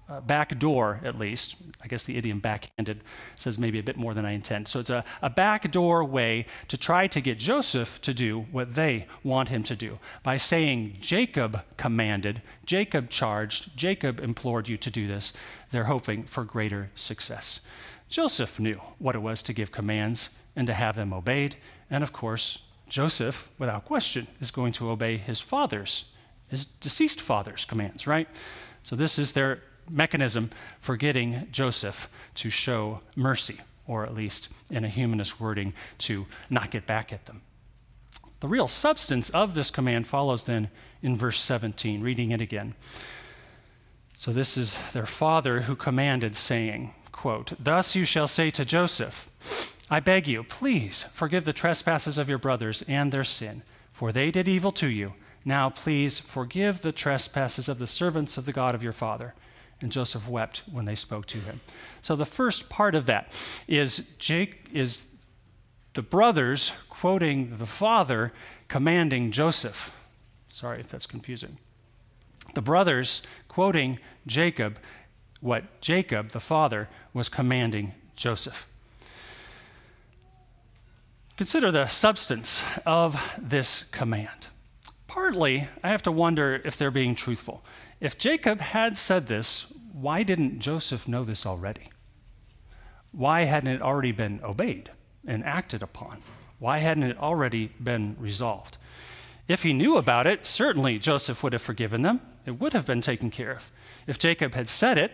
uh, 0.08 0.20
back 0.20 0.58
door 0.58 1.00
at 1.04 1.18
least. 1.18 1.56
I 1.82 1.86
guess 1.86 2.04
the 2.04 2.16
idiom 2.16 2.38
backhanded 2.38 3.02
says 3.36 3.58
maybe 3.58 3.78
a 3.78 3.82
bit 3.82 3.96
more 3.96 4.14
than 4.14 4.24
I 4.24 4.32
intend. 4.32 4.68
So 4.68 4.80
it's 4.80 4.90
a, 4.90 5.04
a 5.22 5.28
backdoor 5.28 6.04
way 6.04 6.46
to 6.68 6.76
try 6.76 7.06
to 7.08 7.20
get 7.20 7.38
Joseph 7.38 8.00
to 8.02 8.14
do 8.14 8.46
what 8.52 8.74
they 8.74 9.06
want 9.22 9.48
him 9.48 9.62
to 9.64 9.76
do 9.76 9.98
by 10.22 10.36
saying, 10.36 10.96
Jacob 11.00 11.62
commanded, 11.76 12.42
Jacob 12.64 13.10
charged, 13.10 13.76
Jacob 13.76 14.20
implored 14.20 14.68
you 14.68 14.76
to 14.78 14.90
do 14.90 15.06
this. 15.06 15.32
They're 15.70 15.84
hoping 15.84 16.24
for 16.24 16.44
greater 16.44 16.90
success. 16.94 17.60
Joseph 18.08 18.58
knew 18.58 18.80
what 18.98 19.14
it 19.14 19.20
was 19.20 19.42
to 19.42 19.52
give 19.52 19.70
commands 19.70 20.30
and 20.56 20.66
to 20.66 20.74
have 20.74 20.96
them 20.96 21.12
obeyed. 21.12 21.56
And 21.90 22.02
of 22.02 22.12
course, 22.12 22.58
Joseph, 22.88 23.50
without 23.58 23.84
question, 23.84 24.26
is 24.40 24.50
going 24.50 24.72
to 24.74 24.90
obey 24.90 25.18
his 25.18 25.40
father's, 25.40 26.04
his 26.48 26.64
deceased 26.64 27.20
father's 27.20 27.64
commands, 27.64 28.06
right? 28.06 28.28
So 28.82 28.96
this 28.96 29.18
is 29.18 29.32
their 29.32 29.62
mechanism 29.90 30.50
for 30.80 30.96
getting 30.96 31.48
Joseph 31.52 32.08
to 32.36 32.50
show 32.50 33.00
mercy, 33.14 33.60
or 33.86 34.04
at 34.04 34.14
least 34.14 34.48
in 34.70 34.84
a 34.84 34.88
humanist 34.88 35.40
wording, 35.40 35.74
to 35.98 36.26
not 36.48 36.70
get 36.70 36.86
back 36.86 37.12
at 37.12 37.26
them. 37.26 37.42
The 38.40 38.48
real 38.48 38.68
substance 38.68 39.30
of 39.30 39.54
this 39.54 39.70
command 39.70 40.06
follows 40.06 40.44
then 40.44 40.70
in 41.02 41.16
verse 41.16 41.40
17, 41.40 42.00
reading 42.00 42.30
it 42.30 42.40
again. 42.40 42.74
So 44.16 44.32
this 44.32 44.56
is 44.56 44.78
their 44.92 45.06
father 45.06 45.62
who 45.62 45.76
commanded, 45.76 46.34
saying, 46.34 46.94
quote, 47.18 47.52
Thus 47.58 47.96
you 47.96 48.04
shall 48.04 48.28
say 48.28 48.48
to 48.52 48.64
Joseph, 48.64 49.28
I 49.90 49.98
beg 49.98 50.28
you, 50.28 50.44
please 50.44 51.04
forgive 51.12 51.44
the 51.44 51.52
trespasses 51.52 52.16
of 52.16 52.28
your 52.28 52.38
brothers 52.38 52.84
and 52.86 53.10
their 53.10 53.24
sin, 53.24 53.64
for 53.90 54.12
they 54.12 54.30
did 54.30 54.46
evil 54.46 54.70
to 54.72 54.86
you. 54.86 55.14
Now 55.44 55.68
please 55.68 56.20
forgive 56.20 56.80
the 56.80 56.92
trespasses 56.92 57.68
of 57.68 57.80
the 57.80 57.88
servants 57.88 58.38
of 58.38 58.46
the 58.46 58.52
God 58.52 58.76
of 58.76 58.84
your 58.84 58.92
father. 58.92 59.34
And 59.80 59.90
Joseph 59.90 60.28
wept 60.28 60.62
when 60.70 60.84
they 60.84 60.94
spoke 60.94 61.26
to 61.26 61.38
him. 61.38 61.60
So 62.02 62.14
the 62.14 62.24
first 62.24 62.68
part 62.68 62.94
of 62.94 63.06
that 63.06 63.36
is 63.66 64.04
Jake 64.18 64.68
is 64.72 65.04
the 65.94 66.02
brothers 66.02 66.70
quoting 66.88 67.56
the 67.58 67.66
father 67.66 68.32
commanding 68.68 69.32
Joseph. 69.32 69.92
Sorry 70.48 70.78
if 70.78 70.86
that's 70.86 71.06
confusing. 71.06 71.58
The 72.54 72.62
brothers 72.62 73.22
quoting 73.48 73.98
Jacob 74.26 74.78
what 75.40 75.80
Jacob, 75.80 76.30
the 76.30 76.40
father, 76.40 76.88
was 77.12 77.28
commanding 77.28 77.94
Joseph. 78.16 78.68
Consider 81.36 81.70
the 81.70 81.86
substance 81.86 82.64
of 82.84 83.20
this 83.40 83.84
command. 83.92 84.48
Partly, 85.06 85.68
I 85.84 85.88
have 85.88 86.02
to 86.02 86.12
wonder 86.12 86.60
if 86.64 86.76
they're 86.76 86.90
being 86.90 87.14
truthful. 87.14 87.62
If 88.00 88.18
Jacob 88.18 88.60
had 88.60 88.96
said 88.96 89.28
this, 89.28 89.66
why 89.92 90.22
didn't 90.22 90.58
Joseph 90.58 91.06
know 91.06 91.24
this 91.24 91.46
already? 91.46 91.90
Why 93.12 93.42
hadn't 93.42 93.70
it 93.70 93.82
already 93.82 94.12
been 94.12 94.40
obeyed 94.42 94.90
and 95.26 95.44
acted 95.44 95.82
upon? 95.82 96.22
Why 96.58 96.78
hadn't 96.78 97.04
it 97.04 97.18
already 97.18 97.68
been 97.82 98.16
resolved? 98.18 98.76
If 99.48 99.62
he 99.62 99.72
knew 99.72 99.96
about 99.96 100.26
it, 100.26 100.44
certainly 100.44 100.98
Joseph 100.98 101.42
would 101.42 101.54
have 101.54 101.62
forgiven 101.62 102.02
them. 102.02 102.20
It 102.44 102.60
would 102.60 102.74
have 102.74 102.84
been 102.84 103.00
taken 103.00 103.30
care 103.30 103.52
of. 103.52 103.72
If 104.06 104.18
Jacob 104.18 104.54
had 104.54 104.68
said 104.68 104.98
it, 104.98 105.12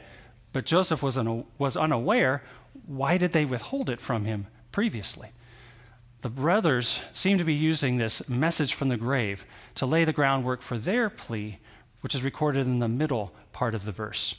but 0.52 0.66
Joseph 0.66 1.02
was, 1.02 1.16
un- 1.16 1.44
was 1.56 1.76
unaware, 1.76 2.42
why 2.86 3.16
did 3.16 3.32
they 3.32 3.44
withhold 3.44 3.88
it 3.88 4.00
from 4.00 4.24
him 4.24 4.48
previously? 4.72 5.30
The 6.22 6.30
brothers 6.30 7.00
seem 7.12 7.38
to 7.38 7.44
be 7.44 7.54
using 7.54 7.96
this 7.96 8.28
message 8.28 8.74
from 8.74 8.88
the 8.88 8.96
grave 8.96 9.44
to 9.76 9.86
lay 9.86 10.04
the 10.04 10.12
groundwork 10.12 10.62
for 10.62 10.78
their 10.78 11.10
plea, 11.10 11.58
which 12.00 12.14
is 12.14 12.24
recorded 12.24 12.66
in 12.66 12.78
the 12.80 12.88
middle 12.88 13.32
part 13.52 13.74
of 13.74 13.84
the 13.84 13.92
verse, 13.92 14.34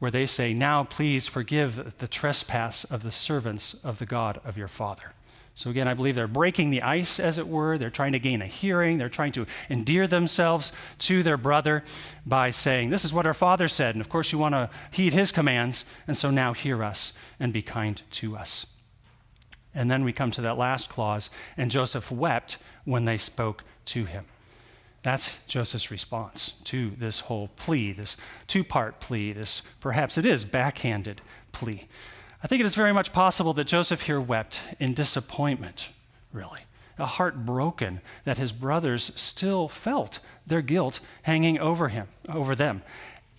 where 0.00 0.10
they 0.10 0.26
say, 0.26 0.52
Now 0.52 0.84
please 0.84 1.28
forgive 1.28 1.98
the 1.98 2.08
trespass 2.08 2.84
of 2.84 3.04
the 3.04 3.12
servants 3.12 3.74
of 3.84 3.98
the 3.98 4.06
God 4.06 4.40
of 4.44 4.58
your 4.58 4.68
father. 4.68 5.12
So, 5.54 5.68
again, 5.68 5.86
I 5.86 5.94
believe 5.94 6.14
they're 6.14 6.26
breaking 6.26 6.70
the 6.70 6.82
ice, 6.82 7.20
as 7.20 7.36
it 7.36 7.46
were. 7.46 7.76
They're 7.76 7.90
trying 7.90 8.12
to 8.12 8.18
gain 8.18 8.40
a 8.40 8.46
hearing. 8.46 8.96
They're 8.96 9.10
trying 9.10 9.32
to 9.32 9.46
endear 9.68 10.06
themselves 10.06 10.72
to 11.00 11.22
their 11.22 11.36
brother 11.36 11.84
by 12.24 12.50
saying, 12.50 12.88
This 12.88 13.04
is 13.04 13.12
what 13.12 13.26
our 13.26 13.34
father 13.34 13.68
said. 13.68 13.94
And 13.94 14.00
of 14.00 14.08
course, 14.08 14.32
you 14.32 14.38
want 14.38 14.54
to 14.54 14.70
heed 14.90 15.12
his 15.12 15.30
commands. 15.30 15.84
And 16.06 16.16
so 16.16 16.30
now 16.30 16.54
hear 16.54 16.82
us 16.82 17.12
and 17.38 17.52
be 17.52 17.60
kind 17.60 18.00
to 18.12 18.34
us. 18.34 18.66
And 19.74 19.90
then 19.90 20.04
we 20.04 20.12
come 20.12 20.30
to 20.32 20.42
that 20.42 20.58
last 20.58 20.88
clause, 20.88 21.30
and 21.56 21.70
Joseph 21.70 22.10
wept 22.10 22.58
when 22.84 23.04
they 23.04 23.16
spoke 23.16 23.64
to 23.86 24.04
him. 24.04 24.26
That's 25.02 25.40
Joseph's 25.46 25.90
response 25.90 26.54
to 26.64 26.90
this 26.90 27.20
whole 27.20 27.48
plea, 27.56 27.92
this 27.92 28.16
two 28.46 28.62
part 28.62 29.00
plea, 29.00 29.32
this 29.32 29.62
perhaps 29.80 30.16
it 30.16 30.24
is 30.24 30.44
backhanded 30.44 31.20
plea. 31.50 31.88
I 32.42 32.48
think 32.48 32.60
it 32.60 32.66
is 32.66 32.74
very 32.74 32.92
much 32.92 33.12
possible 33.12 33.52
that 33.54 33.68
Joseph 33.68 34.02
here 34.02 34.20
wept 34.20 34.60
in 34.80 34.94
disappointment, 34.94 35.90
really, 36.32 36.60
a 36.98 37.06
heart 37.06 37.46
broken 37.46 38.00
that 38.24 38.38
his 38.38 38.50
brothers 38.50 39.12
still 39.14 39.68
felt 39.68 40.18
their 40.44 40.62
guilt 40.62 40.98
hanging 41.22 41.60
over 41.60 41.88
him, 41.88 42.08
over 42.28 42.56
them. 42.56 42.82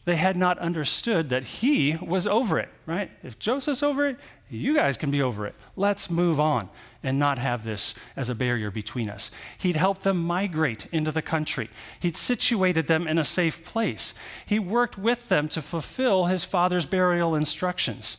They 0.06 0.16
had 0.16 0.38
not 0.38 0.58
understood 0.58 1.30
that 1.30 1.44
he 1.44 1.98
was 1.98 2.28
over 2.28 2.60
it, 2.60 2.70
right? 2.86 3.12
If 3.24 3.40
Joseph's 3.40 3.84
over 3.84 4.08
it, 4.08 4.18
you 4.50 4.74
guys 4.74 4.96
can 4.96 5.12
be 5.12 5.22
over 5.22 5.48
it. 5.48 5.56
Let's 5.76 6.10
move 6.10 6.40
on 6.40 6.70
and 7.04 7.20
not 7.20 7.38
have 7.38 7.66
this 7.66 7.96
as 8.16 8.30
a 8.30 8.36
barrier 8.36 8.72
between 8.72 9.10
us. 9.10 9.32
He'd 9.58 9.76
helped 9.76 10.04
them 10.04 10.24
migrate 10.24 10.88
into 10.94 11.12
the 11.12 11.22
country, 11.22 11.70
he'd 12.00 12.16
situated 12.16 12.88
them 12.88 13.08
in 13.08 13.18
a 13.18 13.26
safe 13.26 13.66
place. 13.66 14.14
He 14.46 14.60
worked 14.60 14.98
with 14.98 15.28
them 15.28 15.50
to 15.50 15.62
fulfill 15.62 16.28
his 16.28 16.46
father's 16.46 16.86
burial 16.86 17.36
instructions. 17.36 18.18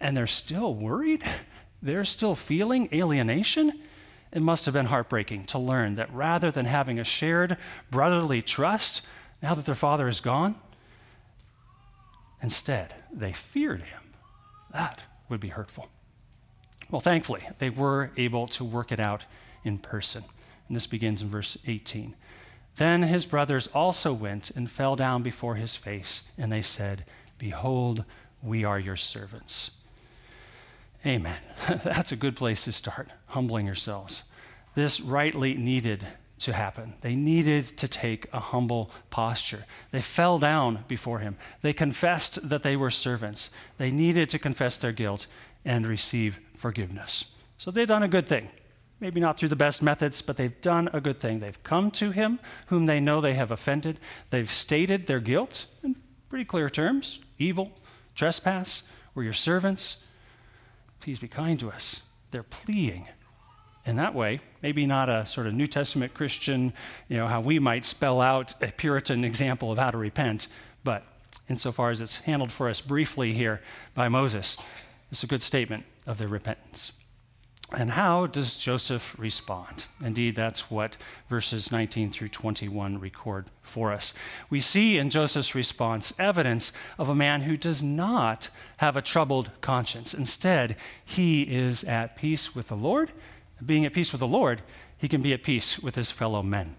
And 0.00 0.16
they're 0.16 0.26
still 0.26 0.74
worried? 0.74 1.22
They're 1.82 2.04
still 2.04 2.34
feeling 2.34 2.88
alienation? 2.92 3.72
It 4.32 4.42
must 4.42 4.64
have 4.64 4.72
been 4.74 4.86
heartbreaking 4.86 5.44
to 5.46 5.58
learn 5.58 5.94
that 5.94 6.12
rather 6.12 6.50
than 6.50 6.66
having 6.66 6.98
a 6.98 7.04
shared 7.04 7.56
brotherly 7.90 8.42
trust, 8.42 9.02
now 9.42 9.54
that 9.54 9.66
their 9.66 9.74
father 9.74 10.08
is 10.08 10.20
gone, 10.20 10.56
instead 12.42 12.94
they 13.12 13.32
feared 13.32 13.82
him. 13.82 14.00
That 14.72 15.00
would 15.28 15.40
be 15.40 15.48
hurtful. 15.48 15.88
Well, 16.90 17.00
thankfully, 17.00 17.42
they 17.58 17.70
were 17.70 18.10
able 18.16 18.48
to 18.48 18.64
work 18.64 18.90
it 18.92 19.00
out 19.00 19.24
in 19.62 19.78
person. 19.78 20.24
And 20.68 20.76
this 20.76 20.86
begins 20.86 21.22
in 21.22 21.28
verse 21.28 21.56
18. 21.66 22.14
Then 22.76 23.02
his 23.02 23.26
brothers 23.26 23.68
also 23.68 24.12
went 24.12 24.50
and 24.50 24.70
fell 24.70 24.96
down 24.96 25.22
before 25.22 25.54
his 25.54 25.76
face, 25.76 26.24
and 26.36 26.50
they 26.50 26.62
said, 26.62 27.04
Behold, 27.38 28.04
we 28.42 28.64
are 28.64 28.78
your 28.78 28.96
servants. 28.96 29.70
Amen. 31.06 31.36
That's 31.84 32.12
a 32.12 32.16
good 32.16 32.36
place 32.36 32.64
to 32.64 32.72
start, 32.72 33.08
humbling 33.26 33.66
yourselves. 33.66 34.24
This 34.74 35.00
rightly 35.00 35.54
needed 35.54 36.06
to 36.40 36.52
happen. 36.52 36.94
They 37.00 37.14
needed 37.14 37.76
to 37.78 37.88
take 37.88 38.26
a 38.32 38.40
humble 38.40 38.90
posture. 39.10 39.64
They 39.92 40.00
fell 40.00 40.38
down 40.38 40.84
before 40.88 41.20
him. 41.20 41.36
They 41.62 41.72
confessed 41.72 42.48
that 42.48 42.62
they 42.62 42.76
were 42.76 42.90
servants. 42.90 43.50
They 43.78 43.90
needed 43.90 44.28
to 44.30 44.38
confess 44.38 44.78
their 44.78 44.92
guilt 44.92 45.26
and 45.64 45.86
receive 45.86 46.40
forgiveness. 46.56 47.26
So 47.58 47.70
they've 47.70 47.88
done 47.88 48.02
a 48.02 48.08
good 48.08 48.26
thing. 48.26 48.48
Maybe 49.00 49.20
not 49.20 49.38
through 49.38 49.48
the 49.48 49.56
best 49.56 49.82
methods, 49.82 50.22
but 50.22 50.36
they've 50.36 50.60
done 50.60 50.88
a 50.92 51.00
good 51.00 51.20
thing. 51.20 51.40
They've 51.40 51.62
come 51.62 51.90
to 51.92 52.10
him 52.10 52.38
whom 52.66 52.86
they 52.86 53.00
know 53.00 53.20
they 53.20 53.34
have 53.34 53.50
offended. 53.50 53.98
They've 54.30 54.52
stated 54.52 55.06
their 55.06 55.20
guilt 55.20 55.66
in 55.82 55.96
pretty 56.28 56.44
clear 56.44 56.70
terms 56.70 57.18
evil, 57.38 57.72
trespass, 58.14 58.82
we're 59.14 59.24
your 59.24 59.32
servants. 59.32 59.98
Please 61.04 61.18
be 61.18 61.28
kind 61.28 61.60
to 61.60 61.70
us. 61.70 62.00
They're 62.30 62.42
pleading 62.42 63.06
in 63.84 63.96
that 63.96 64.14
way. 64.14 64.40
Maybe 64.62 64.86
not 64.86 65.10
a 65.10 65.26
sort 65.26 65.46
of 65.46 65.52
New 65.52 65.66
Testament 65.66 66.14
Christian, 66.14 66.72
you 67.08 67.18
know, 67.18 67.28
how 67.28 67.42
we 67.42 67.58
might 67.58 67.84
spell 67.84 68.22
out 68.22 68.54
a 68.62 68.68
Puritan 68.68 69.22
example 69.22 69.70
of 69.70 69.76
how 69.76 69.90
to 69.90 69.98
repent, 69.98 70.48
but 70.82 71.04
insofar 71.50 71.90
as 71.90 72.00
it's 72.00 72.16
handled 72.16 72.50
for 72.50 72.70
us 72.70 72.80
briefly 72.80 73.34
here 73.34 73.60
by 73.92 74.08
Moses, 74.08 74.56
it's 75.10 75.22
a 75.22 75.26
good 75.26 75.42
statement 75.42 75.84
of 76.06 76.16
their 76.16 76.28
repentance. 76.28 76.92
And 77.72 77.90
how 77.90 78.26
does 78.26 78.54
Joseph 78.54 79.16
respond? 79.18 79.86
Indeed, 80.02 80.36
that's 80.36 80.70
what 80.70 80.96
verses 81.28 81.72
19 81.72 82.10
through 82.10 82.28
21 82.28 83.00
record 83.00 83.46
for 83.62 83.92
us. 83.92 84.14
We 84.48 84.60
see 84.60 84.98
in 84.98 85.10
Joseph's 85.10 85.54
response 85.54 86.12
evidence 86.18 86.72
of 86.98 87.08
a 87.08 87.14
man 87.14 87.40
who 87.40 87.56
does 87.56 87.82
not 87.82 88.50
have 88.76 88.96
a 88.96 89.02
troubled 89.02 89.50
conscience. 89.60 90.14
Instead, 90.14 90.76
he 91.04 91.42
is 91.42 91.82
at 91.84 92.16
peace 92.16 92.54
with 92.54 92.68
the 92.68 92.76
Lord 92.76 93.10
being 93.64 93.84
at 93.84 93.92
peace 93.92 94.12
with 94.12 94.20
the 94.20 94.26
Lord, 94.26 94.62
he 94.96 95.08
can 95.08 95.22
be 95.22 95.32
at 95.32 95.42
peace 95.42 95.78
with 95.78 95.94
his 95.94 96.10
fellow 96.10 96.42
men. 96.42 96.76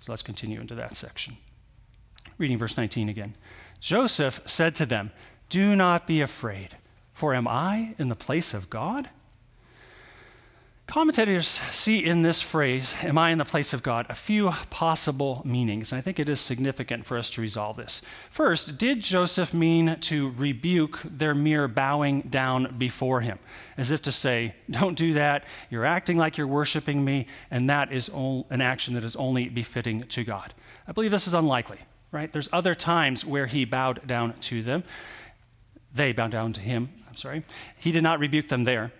So 0.00 0.12
let's 0.12 0.22
continue 0.22 0.60
into 0.60 0.74
that 0.76 0.96
section. 0.96 1.36
Reading 2.38 2.58
verse 2.58 2.76
19 2.76 3.08
again. 3.08 3.34
Joseph 3.80 4.40
said 4.46 4.74
to 4.76 4.86
them, 4.86 5.10
Do 5.48 5.74
not 5.74 6.06
be 6.06 6.20
afraid, 6.20 6.76
for 7.12 7.34
am 7.34 7.48
I 7.48 7.94
in 7.98 8.08
the 8.08 8.16
place 8.16 8.54
of 8.54 8.70
God? 8.70 9.10
Commentators 10.88 11.60
see 11.70 12.02
in 12.02 12.22
this 12.22 12.40
phrase, 12.40 12.96
Am 13.02 13.18
I 13.18 13.30
in 13.30 13.36
the 13.36 13.44
place 13.44 13.74
of 13.74 13.82
God, 13.82 14.06
a 14.08 14.14
few 14.14 14.48
possible 14.70 15.42
meanings. 15.44 15.92
And 15.92 15.98
I 15.98 16.00
think 16.00 16.18
it 16.18 16.30
is 16.30 16.40
significant 16.40 17.04
for 17.04 17.18
us 17.18 17.28
to 17.30 17.42
resolve 17.42 17.76
this. 17.76 18.00
First, 18.30 18.78
did 18.78 19.02
Joseph 19.02 19.52
mean 19.52 20.00
to 20.00 20.30
rebuke 20.38 21.00
their 21.04 21.34
mere 21.34 21.68
bowing 21.68 22.22
down 22.22 22.74
before 22.78 23.20
him? 23.20 23.38
As 23.76 23.90
if 23.90 24.00
to 24.00 24.10
say, 24.10 24.54
Don't 24.70 24.96
do 24.96 25.12
that. 25.12 25.44
You're 25.68 25.84
acting 25.84 26.16
like 26.16 26.38
you're 26.38 26.46
worshiping 26.46 27.04
me, 27.04 27.26
and 27.50 27.68
that 27.68 27.92
is 27.92 28.08
an 28.08 28.62
action 28.62 28.94
that 28.94 29.04
is 29.04 29.14
only 29.14 29.50
befitting 29.50 30.04
to 30.04 30.24
God. 30.24 30.54
I 30.86 30.92
believe 30.92 31.10
this 31.10 31.26
is 31.26 31.34
unlikely, 31.34 31.80
right? 32.12 32.32
There's 32.32 32.48
other 32.50 32.74
times 32.74 33.26
where 33.26 33.46
he 33.46 33.66
bowed 33.66 34.06
down 34.06 34.32
to 34.40 34.62
them. 34.62 34.84
They 35.92 36.14
bowed 36.14 36.30
down 36.30 36.54
to 36.54 36.62
him, 36.62 36.88
I'm 37.06 37.16
sorry. 37.16 37.44
He 37.76 37.92
did 37.92 38.02
not 38.02 38.20
rebuke 38.20 38.48
them 38.48 38.64
there. 38.64 38.90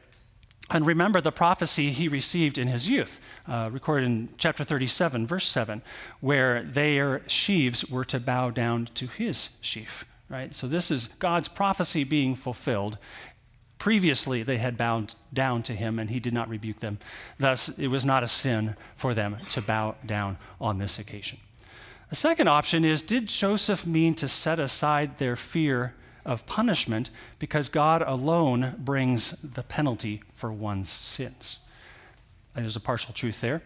And 0.70 0.86
remember 0.86 1.20
the 1.20 1.32
prophecy 1.32 1.92
he 1.92 2.08
received 2.08 2.58
in 2.58 2.68
his 2.68 2.88
youth, 2.88 3.20
uh, 3.46 3.70
recorded 3.72 4.06
in 4.06 4.28
chapter 4.36 4.64
37, 4.64 5.26
verse 5.26 5.46
7, 5.46 5.82
where 6.20 6.62
their 6.62 7.22
sheaves 7.26 7.86
were 7.86 8.04
to 8.06 8.20
bow 8.20 8.50
down 8.50 8.86
to 8.94 9.06
his 9.06 9.50
sheaf, 9.62 10.04
right? 10.28 10.54
So 10.54 10.68
this 10.68 10.90
is 10.90 11.08
God's 11.18 11.48
prophecy 11.48 12.04
being 12.04 12.34
fulfilled. 12.34 12.98
Previously, 13.78 14.42
they 14.42 14.58
had 14.58 14.76
bowed 14.76 15.14
down 15.32 15.62
to 15.62 15.72
him, 15.72 15.98
and 15.98 16.10
he 16.10 16.20
did 16.20 16.34
not 16.34 16.50
rebuke 16.50 16.80
them. 16.80 16.98
Thus, 17.38 17.70
it 17.70 17.88
was 17.88 18.04
not 18.04 18.22
a 18.22 18.28
sin 18.28 18.76
for 18.94 19.14
them 19.14 19.38
to 19.50 19.62
bow 19.62 19.94
down 20.04 20.36
on 20.60 20.78
this 20.78 20.98
occasion. 20.98 21.38
A 22.10 22.14
second 22.14 22.48
option 22.48 22.84
is 22.84 23.00
Did 23.00 23.28
Joseph 23.28 23.86
mean 23.86 24.14
to 24.14 24.28
set 24.28 24.58
aside 24.58 25.16
their 25.18 25.36
fear 25.36 25.94
of 26.28 26.46
punishment 26.46 27.10
because 27.38 27.68
God 27.68 28.02
alone 28.02 28.76
brings 28.78 29.32
the 29.42 29.62
penalty 29.62 30.22
for 30.34 30.52
one's 30.52 30.90
sins. 30.90 31.58
And 32.54 32.64
there's 32.64 32.76
a 32.76 32.80
partial 32.80 33.12
truth 33.14 33.40
there. 33.40 33.62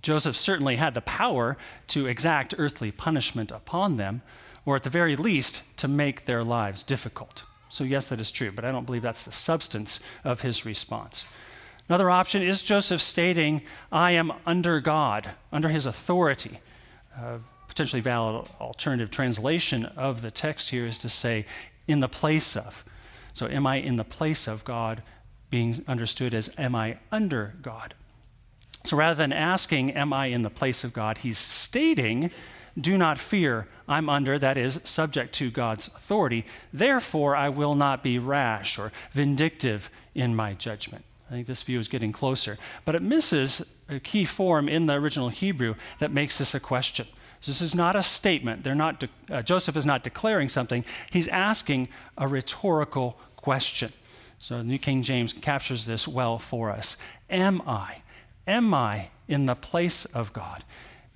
Joseph 0.00 0.36
certainly 0.36 0.76
had 0.76 0.94
the 0.94 1.02
power 1.02 1.58
to 1.88 2.06
exact 2.06 2.54
earthly 2.56 2.90
punishment 2.90 3.50
upon 3.50 3.96
them, 3.96 4.22
or 4.64 4.76
at 4.76 4.84
the 4.84 4.90
very 4.90 5.16
least, 5.16 5.62
to 5.76 5.88
make 5.88 6.24
their 6.24 6.44
lives 6.44 6.82
difficult. 6.82 7.42
So, 7.68 7.84
yes, 7.84 8.08
that 8.08 8.20
is 8.20 8.30
true, 8.30 8.52
but 8.52 8.64
I 8.64 8.72
don't 8.72 8.86
believe 8.86 9.02
that's 9.02 9.24
the 9.24 9.32
substance 9.32 10.00
of 10.24 10.40
his 10.40 10.64
response. 10.64 11.24
Another 11.88 12.10
option 12.10 12.42
is 12.42 12.62
Joseph 12.62 13.02
stating, 13.02 13.62
I 13.90 14.12
am 14.12 14.32
under 14.46 14.80
God, 14.80 15.30
under 15.52 15.68
his 15.68 15.86
authority. 15.86 16.60
Uh, 17.16 17.38
potentially 17.70 18.02
valid 18.02 18.48
alternative 18.60 19.12
translation 19.12 19.84
of 19.84 20.22
the 20.22 20.30
text 20.30 20.70
here 20.70 20.86
is 20.86 20.98
to 20.98 21.08
say, 21.08 21.46
in 21.86 22.00
the 22.00 22.08
place 22.08 22.56
of. 22.56 22.84
So, 23.32 23.46
am 23.46 23.64
I 23.64 23.76
in 23.76 23.94
the 23.94 24.04
place 24.04 24.48
of 24.48 24.64
God 24.64 25.04
being 25.50 25.76
understood 25.86 26.34
as, 26.34 26.50
am 26.58 26.74
I 26.74 26.98
under 27.12 27.54
God? 27.62 27.94
So, 28.84 28.96
rather 28.96 29.14
than 29.14 29.32
asking, 29.32 29.92
am 29.92 30.12
I 30.12 30.26
in 30.26 30.42
the 30.42 30.50
place 30.50 30.82
of 30.82 30.92
God, 30.92 31.18
he's 31.18 31.38
stating, 31.38 32.32
do 32.78 32.98
not 32.98 33.18
fear, 33.18 33.68
I'm 33.88 34.08
under, 34.08 34.36
that 34.36 34.58
is, 34.58 34.80
subject 34.82 35.32
to 35.36 35.52
God's 35.52 35.86
authority. 35.88 36.46
Therefore, 36.72 37.36
I 37.36 37.50
will 37.50 37.76
not 37.76 38.02
be 38.02 38.18
rash 38.18 38.80
or 38.80 38.90
vindictive 39.12 39.90
in 40.12 40.34
my 40.34 40.54
judgment. 40.54 41.04
I 41.30 41.34
think 41.34 41.46
this 41.46 41.62
view 41.62 41.78
is 41.78 41.86
getting 41.86 42.10
closer. 42.10 42.58
But 42.84 42.96
it 42.96 43.02
misses 43.02 43.62
a 43.88 44.00
key 44.00 44.24
form 44.24 44.68
in 44.68 44.86
the 44.86 44.94
original 44.94 45.28
Hebrew 45.28 45.76
that 46.00 46.10
makes 46.10 46.38
this 46.38 46.52
a 46.56 46.60
question. 46.60 47.06
This 47.44 47.62
is 47.62 47.74
not 47.74 47.96
a 47.96 48.02
statement. 48.02 48.64
They're 48.64 48.74
not 48.74 49.00
de- 49.00 49.08
uh, 49.30 49.42
Joseph 49.42 49.76
is 49.76 49.86
not 49.86 50.04
declaring 50.04 50.48
something. 50.48 50.84
He's 51.10 51.28
asking 51.28 51.88
a 52.18 52.28
rhetorical 52.28 53.18
question. 53.36 53.92
So 54.38 54.62
New 54.62 54.78
King 54.78 55.02
James 55.02 55.32
captures 55.32 55.84
this 55.86 56.06
well 56.06 56.38
for 56.38 56.70
us. 56.70 56.96
Am 57.28 57.62
I? 57.66 58.02
Am 58.46 58.74
I 58.74 59.08
in 59.28 59.46
the 59.46 59.54
place 59.54 60.04
of 60.06 60.32
God? 60.32 60.64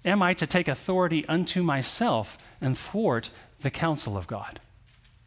Am 0.05 0.23
I 0.23 0.35
to 0.35 0.47
take 0.47 0.69
authority 0.69 1.25
unto 1.27 1.63
myself 1.63 2.39
and 2.61 2.77
thwart 2.77 3.31
the 3.61 3.71
counsel 3.71 4.17
of 4.17 4.27
God? 4.27 4.61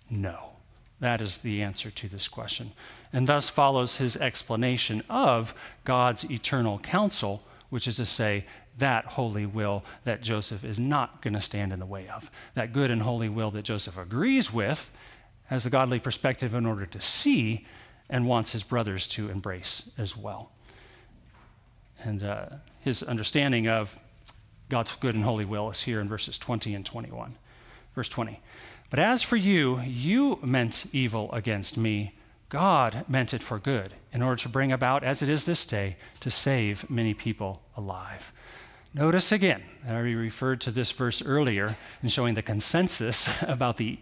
No. 0.10 0.52
That 1.00 1.22
is 1.22 1.40
the 1.40 1.62
answer 1.62 1.92
to 1.92 2.08
this 2.08 2.28
question. 2.28 2.72
And 3.14 3.28
thus 3.28 3.50
follows 3.50 3.98
his 3.98 4.18
explanation 4.18 5.04
of 5.10 5.54
God's 5.84 6.24
eternal 6.26 6.80
counsel, 6.80 7.44
which 7.70 7.88
is 7.88 7.98
to 7.98 8.06
say, 8.06 8.46
that 8.78 9.06
holy 9.06 9.46
will 9.46 9.84
that 10.04 10.22
Joseph 10.22 10.64
is 10.64 10.80
not 10.80 11.22
going 11.22 11.34
to 11.34 11.42
stand 11.42 11.74
in 11.74 11.80
the 11.80 11.86
way 11.86 12.08
of. 12.10 12.30
That 12.54 12.74
good 12.74 12.92
and 12.92 13.02
holy 13.02 13.30
will 13.30 13.52
that 13.52 13.64
Joseph 13.64 13.98
agrees 13.98 14.54
with, 14.54 14.92
has 15.46 15.66
a 15.66 15.70
godly 15.70 16.00
perspective 16.00 16.54
in 16.54 16.66
order 16.66 16.86
to 16.86 17.02
see, 17.02 17.66
and 18.10 18.28
wants 18.28 18.52
his 18.52 18.64
brothers 18.64 19.08
to 19.08 19.30
embrace 19.30 19.84
as 19.98 20.16
well. 20.16 20.52
And 22.04 22.24
uh, 22.24 22.48
his 22.80 23.04
understanding 23.04 23.68
of 23.68 24.00
God's 24.70 24.96
good 24.96 25.16
and 25.16 25.24
holy 25.24 25.46
will 25.46 25.70
is 25.72 25.82
here 25.82 26.00
in 26.00 26.08
verses 26.08 26.38
20 26.38 26.74
and 26.76 26.86
21. 26.86 27.36
Verse 27.96 28.10
20. 28.10 28.40
But 28.90 29.00
as 29.00 29.24
for 29.24 29.36
you, 29.36 29.82
you 29.82 30.40
meant 30.44 30.86
evil 30.94 31.32
against 31.34 31.78
me. 31.78 32.14
God 32.50 33.04
meant 33.10 33.34
it 33.34 33.44
for 33.44 33.60
good, 33.60 33.94
in 34.14 34.22
order 34.22 34.42
to 34.44 34.50
bring 34.50 34.72
about, 34.72 35.04
as 35.04 35.22
it 35.22 35.28
is 35.28 35.44
this 35.44 35.66
day, 35.66 35.98
to 36.22 36.32
save 36.32 36.90
many 36.90 37.14
people 37.14 37.62
alive. 37.76 38.32
Notice 38.98 39.32
again, 39.32 39.62
I 39.88 39.92
already 39.92 40.16
referred 40.16 40.60
to 40.62 40.72
this 40.72 40.92
verse 40.92 41.22
earlier 41.22 41.78
in 42.02 42.10
showing 42.10 42.34
the 42.34 42.42
consensus 42.42 43.30
about 43.44 43.78
the 43.78 44.00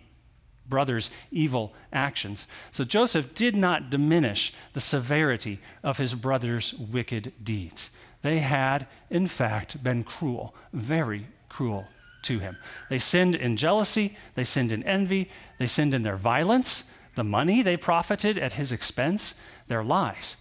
brothers' 0.69 1.09
evil 1.31 1.73
actions. 1.91 2.47
So 2.71 2.85
Joseph 2.85 3.33
did 3.33 3.57
not 3.57 3.89
diminish 3.89 4.53
the 4.71 4.79
severity 4.79 5.59
of 5.83 5.97
his 5.97 6.15
brothers' 6.15 6.73
wicked 6.73 7.33
deeds. 7.43 7.91
They 8.21 8.39
had, 8.39 8.87
in 9.09 9.27
fact, 9.27 9.83
been 9.83 10.05
cruel, 10.05 10.55
very 10.71 11.27
cruel 11.49 11.85
to 12.23 12.39
him. 12.39 12.57
They 12.89 12.97
sinned 12.97 13.35
in 13.35 13.57
jealousy, 13.57 14.15
they 14.35 14.45
sinned 14.45 14.71
in 14.71 14.81
envy, 14.83 15.29
they 15.59 15.67
sinned 15.67 15.93
in 15.93 16.03
their 16.03 16.15
violence, 16.15 16.85
the 17.15 17.23
money 17.25 17.61
they 17.61 17.75
profited 17.75 18.37
at 18.37 18.53
his 18.53 18.71
expense, 18.71 19.35
their 19.67 19.83
lies. 19.83 20.37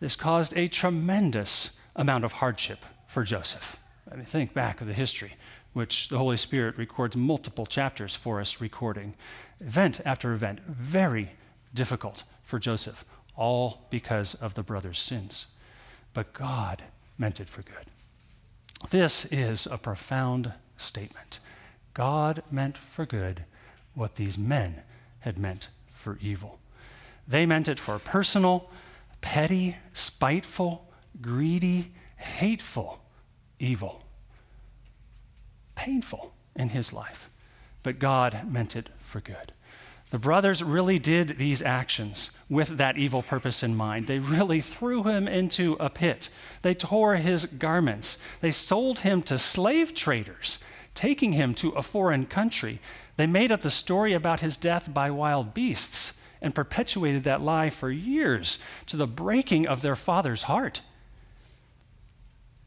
This 0.00 0.16
caused 0.16 0.52
a 0.54 0.68
tremendous 0.68 1.70
amount 1.96 2.24
of 2.24 2.32
hardship 2.32 2.84
for 3.06 3.24
Joseph. 3.24 3.80
I 4.10 4.16
mean, 4.16 4.24
think 4.24 4.54
back 4.54 4.80
of 4.80 4.86
the 4.86 4.92
history, 4.92 5.34
which 5.72 6.08
the 6.08 6.18
Holy 6.18 6.36
Spirit 6.36 6.78
records 6.78 7.16
multiple 7.16 7.66
chapters 7.66 8.14
for 8.14 8.40
us 8.40 8.60
recording 8.60 9.14
event 9.60 10.00
after 10.04 10.32
event, 10.32 10.60
very 10.60 11.32
difficult 11.74 12.22
for 12.42 12.58
Joseph, 12.58 13.04
all 13.34 13.86
because 13.90 14.34
of 14.34 14.54
the 14.54 14.62
brothers' 14.62 14.98
sins. 14.98 15.46
But 16.14 16.32
God 16.32 16.82
meant 17.18 17.40
it 17.40 17.48
for 17.48 17.62
good. 17.62 17.90
This 18.90 19.24
is 19.26 19.66
a 19.66 19.78
profound 19.78 20.52
statement. 20.76 21.40
God 21.92 22.42
meant 22.50 22.78
for 22.78 23.06
good 23.06 23.44
what 23.94 24.16
these 24.16 24.38
men 24.38 24.82
had 25.20 25.38
meant 25.38 25.68
for 25.92 26.18
evil. 26.20 26.58
They 27.26 27.46
meant 27.46 27.68
it 27.68 27.80
for 27.80 27.98
personal, 27.98 28.70
petty, 29.20 29.76
spiteful, 29.92 30.92
greedy, 31.20 31.92
hateful 32.16 33.00
evil. 33.58 34.02
Painful 35.74 36.32
in 36.54 36.70
his 36.70 36.92
life. 36.92 37.30
But 37.82 37.98
God 37.98 38.50
meant 38.50 38.76
it 38.76 38.88
for 39.00 39.20
good. 39.20 39.52
The 40.10 40.18
brothers 40.20 40.62
really 40.62 41.00
did 41.00 41.30
these 41.30 41.62
actions 41.62 42.30
with 42.48 42.78
that 42.78 42.96
evil 42.96 43.22
purpose 43.22 43.64
in 43.64 43.74
mind. 43.74 44.06
They 44.06 44.20
really 44.20 44.60
threw 44.60 45.02
him 45.02 45.26
into 45.26 45.76
a 45.80 45.90
pit. 45.90 46.30
They 46.62 46.74
tore 46.74 47.16
his 47.16 47.44
garments. 47.44 48.16
They 48.40 48.52
sold 48.52 49.00
him 49.00 49.22
to 49.22 49.36
slave 49.36 49.94
traders, 49.94 50.60
taking 50.94 51.32
him 51.32 51.54
to 51.54 51.70
a 51.70 51.82
foreign 51.82 52.24
country. 52.26 52.80
They 53.16 53.26
made 53.26 53.50
up 53.50 53.62
the 53.62 53.70
story 53.70 54.12
about 54.12 54.40
his 54.40 54.56
death 54.56 54.94
by 54.94 55.10
wild 55.10 55.54
beasts 55.54 56.12
and 56.40 56.54
perpetuated 56.54 57.24
that 57.24 57.40
lie 57.40 57.70
for 57.70 57.90
years 57.90 58.60
to 58.86 58.96
the 58.96 59.08
breaking 59.08 59.66
of 59.66 59.82
their 59.82 59.96
father's 59.96 60.44
heart. 60.44 60.82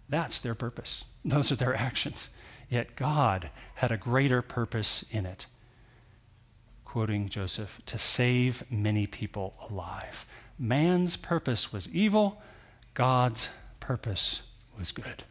That's 0.09 0.39
their 0.39 0.55
purpose. 0.55 1.05
Those 1.23 1.51
are 1.51 1.55
their 1.55 1.75
actions. 1.75 2.29
Yet 2.69 2.95
God 2.95 3.51
had 3.75 3.91
a 3.91 3.97
greater 3.97 4.41
purpose 4.41 5.03
in 5.11 5.25
it 5.25 5.45
quoting 6.89 7.29
Joseph, 7.29 7.79
to 7.85 7.99
save 7.99 8.63
many 8.71 9.05
people 9.05 9.53
alive. 9.69 10.25
Man's 10.57 11.15
purpose 11.15 11.71
was 11.71 11.87
evil, 11.89 12.41
God's 12.95 13.49
purpose 13.79 14.41
was 14.77 14.91
good. 14.91 15.23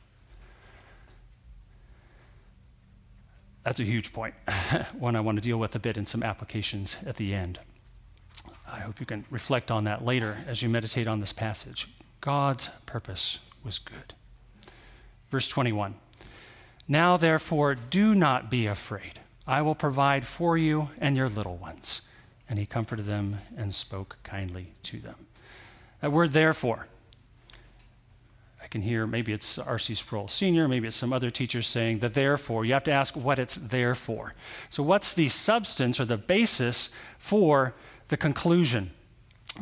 That's 3.64 3.80
a 3.80 3.84
huge 3.84 4.12
point. 4.12 4.36
one 4.98 5.16
I 5.16 5.20
want 5.20 5.36
to 5.36 5.42
deal 5.42 5.58
with 5.58 5.74
a 5.74 5.80
bit 5.80 5.96
in 5.96 6.06
some 6.06 6.22
applications 6.22 6.96
at 7.04 7.16
the 7.16 7.34
end. 7.34 7.58
I 8.72 8.78
hope 8.78 9.00
you 9.00 9.06
can 9.06 9.24
reflect 9.28 9.72
on 9.72 9.82
that 9.82 10.04
later 10.04 10.38
as 10.46 10.62
you 10.62 10.68
meditate 10.68 11.08
on 11.08 11.18
this 11.18 11.32
passage. 11.32 11.88
God's 12.20 12.70
purpose 12.86 13.40
was 13.64 13.80
good. 13.80 14.14
Verse 15.30 15.48
21 15.48 15.94
Now, 16.86 17.16
therefore, 17.16 17.74
do 17.74 18.14
not 18.14 18.50
be 18.50 18.66
afraid. 18.66 19.20
I 19.46 19.62
will 19.62 19.74
provide 19.74 20.26
for 20.26 20.58
you 20.58 20.90
and 20.98 21.16
your 21.16 21.28
little 21.28 21.56
ones. 21.56 22.02
And 22.48 22.58
he 22.58 22.66
comforted 22.66 23.06
them 23.06 23.38
and 23.56 23.74
spoke 23.74 24.16
kindly 24.22 24.72
to 24.84 24.98
them. 24.98 25.26
That 26.00 26.12
word, 26.12 26.32
therefore, 26.32 26.86
I 28.62 28.66
can 28.66 28.82
hear 28.82 29.06
maybe 29.06 29.32
it's 29.32 29.58
R.C. 29.58 29.94
Sproul 29.94 30.28
Sr., 30.28 30.68
maybe 30.68 30.86
it's 30.86 30.96
some 30.96 31.12
other 31.12 31.30
teacher 31.30 31.62
saying 31.62 31.98
the 31.98 32.08
therefore. 32.08 32.64
You 32.64 32.74
have 32.74 32.84
to 32.84 32.92
ask 32.92 33.16
what 33.16 33.38
it's 33.38 33.56
there 33.56 33.94
for. 33.94 34.34
So, 34.68 34.82
what's 34.82 35.14
the 35.14 35.28
substance 35.28 35.98
or 35.98 36.04
the 36.04 36.18
basis 36.18 36.90
for 37.18 37.74
the 38.08 38.16
conclusion 38.16 38.90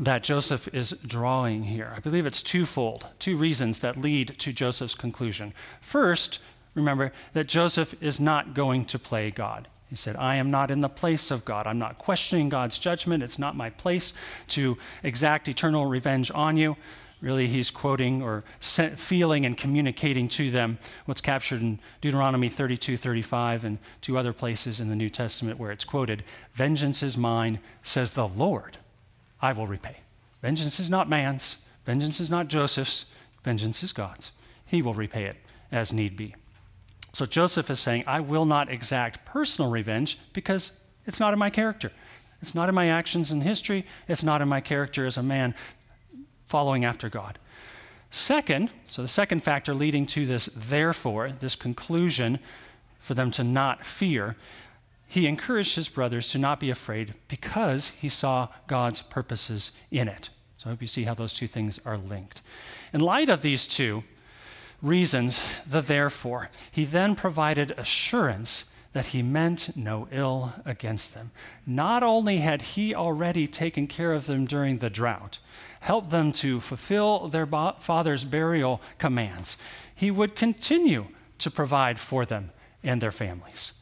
that 0.01 0.23
Joseph 0.23 0.69
is 0.75 0.97
drawing 1.07 1.65
here? 1.65 1.93
I 1.97 2.01
believe 2.01 2.27
it's 2.27 2.43
twofold, 2.43 3.07
two 3.19 3.37
reasons 3.37 3.81
that 3.81 3.97
lead 3.97 4.39
to 4.39 4.53
Joseph's 4.53 4.95
conclusion. 4.95 5.55
First, 5.81 6.41
remember 6.75 7.13
that 7.33 7.47
Joseph 7.47 7.95
is 8.03 8.21
not 8.21 8.55
going 8.55 8.85
to 8.87 8.99
play 8.99 9.31
God. 9.31 9.69
He 9.89 9.97
said, 9.97 10.17
I 10.17 10.37
am 10.37 10.51
not 10.51 10.71
in 10.71 10.81
the 10.81 10.89
place 10.89 11.31
of 11.31 11.45
God. 11.45 11.67
I'm 11.67 11.79
not 11.79 11.99
questioning 11.99 12.49
God's 12.49 12.79
judgment. 12.79 13.23
It's 13.23 13.39
not 13.39 13.57
my 13.57 13.71
place 13.71 14.15
to 14.49 14.77
exact 15.03 15.49
eternal 15.49 15.87
revenge 15.87 16.31
on 16.35 16.57
you. 16.57 16.77
Really, 17.23 17.47
he's 17.47 17.71
quoting 17.71 18.23
or 18.23 18.45
feeling 18.61 19.47
and 19.47 19.57
communicating 19.57 20.29
to 20.29 20.51
them 20.51 20.79
what's 21.07 21.23
captured 21.23 21.63
in 21.63 21.79
Deuteronomy 22.03 22.51
32 22.51 22.97
35 22.99 23.65
and 23.65 23.79
two 24.03 24.19
other 24.19 24.35
places 24.35 24.81
in 24.81 24.89
the 24.89 24.97
New 24.97 25.09
Testament 25.09 25.59
where 25.59 25.73
it's 25.73 25.85
quoted 25.85 26.25
Vengeance 26.53 27.03
is 27.03 27.17
mine, 27.17 27.59
says 27.83 28.13
the 28.13 28.29
Lord, 28.29 28.77
I 29.47 29.53
will 29.53 29.69
repay. 29.69 29.99
Vengeance 30.43 30.81
is 30.81 30.91
not 30.91 31.09
man's, 31.09 31.59
vengeance 31.85 32.19
is 32.21 32.33
not 32.33 32.49
Joseph's, 32.49 33.07
vengeance 33.45 33.81
is 33.85 33.93
God's. 33.93 34.33
He 34.67 34.83
will 34.83 34.93
repay 34.93 35.27
it 35.27 35.37
as 35.71 35.93
need 35.93 36.17
be. 36.17 36.35
So 37.13 37.27
Joseph 37.27 37.71
is 37.71 37.79
saying, 37.79 38.03
I 38.09 38.19
will 38.19 38.45
not 38.45 38.73
exact 38.73 39.25
personal 39.25 39.71
revenge 39.71 40.19
because 40.33 40.73
it's 41.07 41.21
not 41.21 41.33
in 41.33 41.39
my 41.39 41.49
character. 41.49 41.93
It's 42.43 42.57
not 42.57 42.69
in 42.69 42.75
my 42.75 42.89
actions 42.89 43.31
in 43.31 43.41
history. 43.41 43.87
It's 44.09 44.25
not 44.25 44.43
in 44.43 44.49
my 44.49 44.61
character 44.61 45.07
as 45.07 45.17
a 45.17 45.23
man 45.23 45.55
following 46.45 46.85
after 46.85 47.09
God. 47.09 47.39
Second, 48.11 48.71
so 48.85 49.01
the 49.01 49.09
second 49.09 49.45
factor 49.45 49.75
leading 49.75 50.07
to 50.07 50.27
this, 50.27 50.51
therefore, 50.57 51.31
this 51.31 51.55
conclusion 51.55 52.41
for 52.99 53.15
them 53.15 53.31
to 53.31 53.45
not 53.45 53.87
fear, 53.87 54.35
he 55.07 55.27
encouraged 55.27 55.77
his 55.77 55.89
brothers 55.89 56.29
to 56.29 56.39
not 56.39 56.61
be 56.61 56.71
afraid 56.71 57.15
because 57.29 57.91
he 57.91 58.09
saw 58.09 58.49
God's 58.67 59.03
purposes 59.03 59.73
in 59.91 60.09
it. 60.09 60.31
So 60.57 60.69
I 60.69 60.73
hope 60.73 60.83
you 60.83 60.89
see 60.89 61.05
how 61.05 61.15
those 61.15 61.33
two 61.33 61.47
things 61.47 61.79
are 61.85 61.99
linked. 61.99 62.43
In 62.93 63.01
light 63.01 63.29
of 63.29 63.43
these 63.43 63.67
two, 63.67 64.05
reasons 64.83 65.41
the 65.67 65.81
therefore. 65.81 66.51
He 66.71 66.85
then 66.85 67.15
provided 67.15 67.73
assurance 67.73 68.65
that 68.93 69.07
he 69.07 69.23
meant 69.23 69.77
no 69.77 70.09
ill 70.11 70.55
against 70.65 71.13
them. 71.15 71.31
Not 71.67 72.03
only 72.03 72.39
had 72.39 72.63
he 72.63 72.95
already 72.95 73.47
taken 73.47 73.87
care 73.87 74.13
of 74.13 74.27
them 74.27 74.47
during 74.47 74.79
the 74.79 74.89
drought, 74.89 75.39
helped 75.81 76.11
them 76.11 76.33
to 76.33 76.61
fulfill 76.61 77.29
their 77.29 77.47
father's 77.47 78.25
burial 78.25 78.81
commands, 78.99 79.59
he 79.95 80.11
would 80.11 80.35
continue 80.35 81.09
to 81.39 81.51
provide 81.51 81.99
for 81.99 82.25
them 82.25 82.51
and 82.83 83.01
their 83.01 83.13
families. 83.13 83.73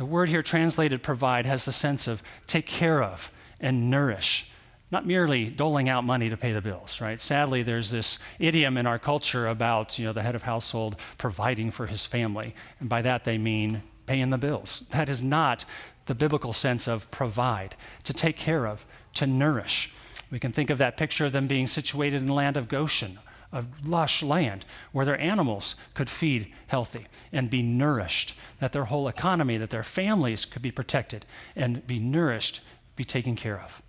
The 0.00 0.06
word 0.06 0.30
here 0.30 0.40
translated 0.40 1.02
provide 1.02 1.44
has 1.44 1.66
the 1.66 1.72
sense 1.72 2.08
of 2.08 2.22
take 2.46 2.64
care 2.64 3.02
of 3.02 3.30
and 3.60 3.90
nourish 3.90 4.50
not 4.90 5.04
merely 5.04 5.50
doling 5.50 5.90
out 5.90 6.04
money 6.04 6.30
to 6.30 6.38
pay 6.38 6.54
the 6.54 6.62
bills, 6.62 7.02
right? 7.02 7.20
Sadly, 7.20 7.62
there's 7.62 7.90
this 7.90 8.18
idiom 8.38 8.78
in 8.78 8.86
our 8.86 8.98
culture 8.98 9.46
about, 9.46 9.98
you 9.98 10.06
know, 10.06 10.14
the 10.14 10.22
head 10.22 10.34
of 10.34 10.42
household 10.42 10.96
providing 11.18 11.70
for 11.70 11.86
his 11.86 12.06
family. 12.06 12.54
And 12.80 12.88
by 12.88 13.02
that 13.02 13.24
they 13.24 13.36
mean 13.36 13.82
paying 14.06 14.30
the 14.30 14.38
bills. 14.38 14.84
That 14.88 15.10
is 15.10 15.22
not 15.22 15.66
the 16.06 16.14
biblical 16.14 16.54
sense 16.54 16.88
of 16.88 17.10
provide, 17.10 17.76
to 18.04 18.14
take 18.14 18.38
care 18.38 18.66
of, 18.66 18.86
to 19.16 19.26
nourish. 19.26 19.92
We 20.30 20.38
can 20.38 20.50
think 20.50 20.70
of 20.70 20.78
that 20.78 20.96
picture 20.96 21.26
of 21.26 21.32
them 21.32 21.46
being 21.46 21.66
situated 21.66 22.22
in 22.22 22.26
the 22.26 22.32
land 22.32 22.56
of 22.56 22.68
Goshen, 22.68 23.18
a 23.52 23.64
lush 23.84 24.22
land 24.22 24.64
where 24.92 25.04
their 25.04 25.20
animals 25.20 25.74
could 25.94 26.08
feed 26.08 26.52
healthy 26.68 27.06
and 27.32 27.50
be 27.50 27.62
nourished, 27.62 28.34
that 28.60 28.72
their 28.72 28.84
whole 28.84 29.08
economy, 29.08 29.56
that 29.56 29.70
their 29.70 29.82
families 29.82 30.44
could 30.44 30.62
be 30.62 30.70
protected 30.70 31.26
and 31.56 31.86
be 31.86 31.98
nourished, 31.98 32.60
be 32.96 33.04
taken 33.04 33.36
care 33.36 33.60
of. 33.60 33.82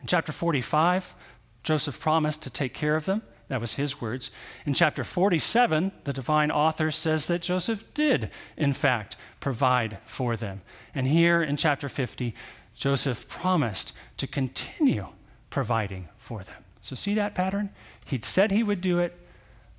In 0.00 0.06
chapter 0.06 0.32
45, 0.32 1.14
Joseph 1.62 2.00
promised 2.00 2.42
to 2.42 2.50
take 2.50 2.74
care 2.74 2.96
of 2.96 3.04
them. 3.04 3.22
That 3.48 3.60
was 3.60 3.74
his 3.74 4.00
words. 4.00 4.30
In 4.64 4.72
chapter 4.72 5.04
47, 5.04 5.92
the 6.04 6.12
divine 6.12 6.50
author 6.50 6.90
says 6.90 7.26
that 7.26 7.42
Joseph 7.42 7.84
did, 7.92 8.30
in 8.56 8.72
fact, 8.72 9.16
provide 9.40 9.98
for 10.06 10.36
them. 10.36 10.62
And 10.94 11.06
here 11.06 11.42
in 11.42 11.56
chapter 11.56 11.88
50, 11.88 12.34
Joseph 12.74 13.28
promised 13.28 13.92
to 14.16 14.26
continue 14.26 15.08
providing 15.50 16.08
for 16.16 16.42
them. 16.42 16.64
So, 16.80 16.96
see 16.96 17.14
that 17.14 17.34
pattern? 17.34 17.70
He'd 18.06 18.24
said 18.24 18.50
he 18.50 18.62
would 18.62 18.80
do 18.80 18.98
it. 18.98 19.18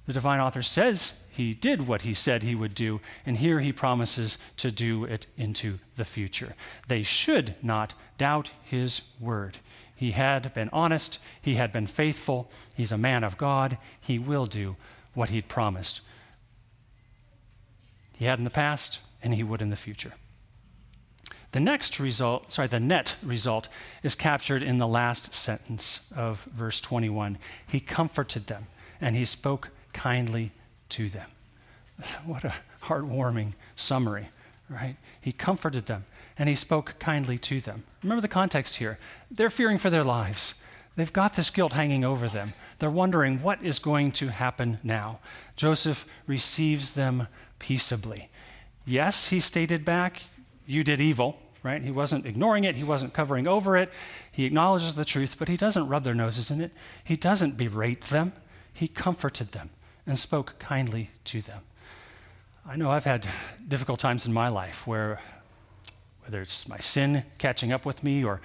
The 0.06 0.14
divine 0.14 0.40
author 0.40 0.62
says 0.62 1.14
he 1.30 1.54
did 1.54 1.88
what 1.88 2.04
he 2.04 2.14
said 2.14 2.44
he 2.44 2.56
would 2.56 2.76
do, 2.76 3.02
and 3.26 3.38
here 3.38 3.60
he 3.60 3.72
promises 3.72 4.38
to 4.58 4.72
do 4.72 5.06
it 5.06 5.26
into 5.38 5.80
the 5.96 6.06
future. 6.06 6.56
They 6.88 7.04
should 7.04 7.56
not 7.64 7.94
doubt 8.18 8.52
his 8.64 9.02
word. 9.20 9.58
He 9.96 10.12
had 10.12 10.54
been 10.54 10.70
honest, 10.72 11.20
he 11.42 11.56
had 11.56 11.72
been 11.72 11.88
faithful, 11.88 12.52
he's 12.76 12.92
a 12.92 12.98
man 12.98 13.24
of 13.24 13.38
God, 13.38 13.78
he 14.00 14.20
will 14.20 14.46
do 14.46 14.76
what 15.14 15.30
he'd 15.30 15.48
promised. 15.48 16.02
He 18.18 18.26
had 18.26 18.38
in 18.38 18.44
the 18.44 18.50
past, 18.50 19.00
and 19.22 19.34
he 19.34 19.44
would 19.44 19.62
in 19.62 19.70
the 19.70 19.76
future. 19.76 20.14
The 21.54 21.60
next 21.60 22.00
result, 22.00 22.52
sorry, 22.52 22.68
the 22.68 22.80
net 22.80 23.16
result 23.22 23.70
is 24.02 24.16
captured 24.16 24.64
in 24.64 24.80
the 24.80 24.88
last 24.88 25.36
sentence 25.36 26.02
of 26.16 26.44
verse 26.46 26.82
21. 26.82 27.38
He 27.68 27.80
comforted 27.80 28.48
them 28.48 28.66
and 29.00 29.16
he 29.16 29.24
spoke 29.24 29.70
kindly 29.94 30.52
to 30.90 31.10
them. 31.10 31.30
What 32.26 32.44
a 32.44 32.56
heartwarming 32.82 33.54
summary, 33.76 34.30
right? 34.68 34.96
He 35.22 35.32
comforted 35.32 35.86
them 35.86 36.06
and 36.40 36.50
he 36.50 36.56
spoke 36.56 36.96
kindly 36.98 37.38
to 37.38 37.62
them. 37.62 37.84
Remember 38.02 38.22
the 38.22 38.28
context 38.28 38.78
here. 38.78 38.98
They're 39.30 39.52
fearing 39.52 39.78
for 39.78 39.92
their 39.92 40.04
lives. 40.04 40.56
They've 40.96 41.14
got 41.14 41.36
this 41.36 41.52
guilt 41.52 41.74
hanging 41.74 42.04
over 42.04 42.28
them. 42.28 42.54
They're 42.80 42.90
wondering 42.90 43.44
what 43.44 43.62
is 43.62 43.78
going 43.78 44.12
to 44.14 44.30
happen 44.30 44.80
now. 44.82 45.20
Joseph 45.56 46.04
receives 46.26 46.92
them 46.92 47.28
peaceably. 47.60 48.30
Yes, 48.86 49.28
he 49.28 49.40
stated 49.40 49.86
back, 49.86 50.24
You 50.66 50.84
did 50.84 51.00
evil, 51.00 51.38
right? 51.64 51.82
He 51.82 51.92
wasn't 51.92 52.26
ignoring 52.26 52.66
it, 52.66 52.76
he 52.76 52.84
wasn't 52.84 53.14
covering 53.14 53.48
over 53.48 53.78
it. 53.78 53.90
He 54.32 54.46
acknowledges 54.46 54.94
the 54.94 55.06
truth, 55.06 55.38
but 55.40 55.48
he 55.48 55.58
doesn't 55.58 55.88
rub 55.88 56.04
their 56.04 56.14
noses 56.14 56.52
in 56.52 56.62
it. 56.62 56.72
He 57.04 57.16
doesn't 57.16 57.58
berate 57.58 58.06
them. 58.06 58.34
He 58.74 58.88
comforted 58.88 59.54
them 59.54 59.70
and 60.06 60.20
spoke 60.20 60.60
kindly 60.60 61.10
to 61.26 61.42
them. 61.42 61.62
I 62.68 62.76
know 62.76 62.92
I've 62.92 63.06
had 63.06 63.28
difficult 63.68 64.00
times 64.00 64.26
in 64.26 64.34
my 64.34 64.50
life 64.50 64.86
where, 64.86 65.22
whether 66.24 66.42
it's 66.42 66.68
my 66.68 66.80
sin 66.80 67.24
catching 67.38 67.72
up 67.72 67.86
with 67.86 68.04
me 68.04 68.24
or 68.24 68.42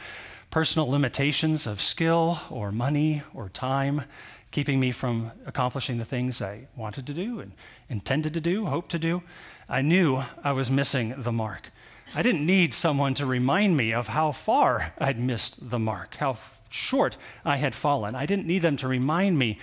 personal 0.50 0.88
limitations 0.88 1.66
of 1.66 1.80
skill 1.80 2.40
or 2.50 2.72
money 2.72 3.22
or 3.34 3.48
time, 3.48 4.02
keeping 4.50 4.80
me 4.80 4.92
from 4.92 5.30
accomplishing 5.46 5.98
the 5.98 6.04
things 6.04 6.40
I 6.40 6.66
wanted 6.76 7.06
to 7.06 7.14
do 7.14 7.40
and 7.40 7.52
intended 7.88 8.34
to 8.34 8.40
do, 8.40 8.66
hoped 8.66 8.90
to 8.92 8.98
do, 8.98 9.22
I 9.68 9.82
knew 9.82 10.22
I 10.42 10.52
was 10.52 10.70
missing 10.70 11.14
the 11.18 11.32
mark. 11.32 11.70
I 12.14 12.22
didn't 12.22 12.46
need 12.46 12.72
someone 12.72 13.14
to 13.14 13.26
remind 13.26 13.76
me 13.76 13.92
of 13.92 14.08
how 14.08 14.32
far 14.32 14.94
I'd 14.98 15.18
missed 15.18 15.70
the 15.70 15.78
mark, 15.78 16.16
how 16.16 16.38
short 16.70 17.16
I 17.44 17.56
had 17.56 17.74
fallen. 17.74 18.14
I 18.14 18.26
didn't 18.26 18.46
need 18.46 18.62
them 18.62 18.76
to 18.78 18.88
remind 18.88 19.38
me 19.38 19.58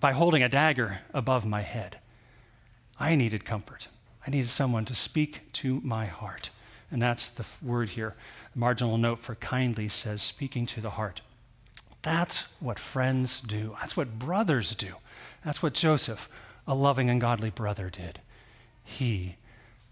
by 0.00 0.12
holding 0.12 0.42
a 0.42 0.48
dagger 0.48 1.00
above 1.14 1.46
my 1.46 1.62
head. 1.62 1.98
I 2.98 3.14
needed 3.14 3.44
comfort. 3.44 3.88
I 4.26 4.30
needed 4.30 4.50
someone 4.50 4.84
to 4.86 4.94
speak 4.94 5.52
to 5.54 5.80
my 5.82 6.06
heart. 6.06 6.50
And 6.90 7.00
that's 7.00 7.28
the 7.28 7.46
word 7.62 7.90
here. 7.90 8.14
The 8.52 8.58
marginal 8.58 8.98
note 8.98 9.18
for 9.18 9.36
kindly 9.36 9.88
says, 9.88 10.22
speaking 10.22 10.66
to 10.66 10.80
the 10.80 10.90
heart. 10.90 11.20
That's 12.02 12.46
what 12.60 12.78
friends 12.78 13.40
do. 13.40 13.76
That's 13.80 13.96
what 13.96 14.18
brothers 14.18 14.74
do. 14.74 14.94
That's 15.44 15.62
what 15.62 15.74
Joseph, 15.74 16.28
a 16.66 16.74
loving 16.74 17.10
and 17.10 17.20
godly 17.20 17.50
brother, 17.50 17.90
did. 17.90 18.20
He 18.84 19.36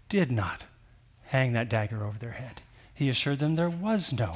did 0.09 0.31
not 0.31 0.63
hang 1.27 1.53
that 1.53 1.69
dagger 1.69 2.05
over 2.05 2.17
their 2.17 2.31
head. 2.31 2.61
He 2.93 3.09
assured 3.09 3.39
them 3.39 3.55
there 3.55 3.69
was 3.69 4.11
no 4.11 4.35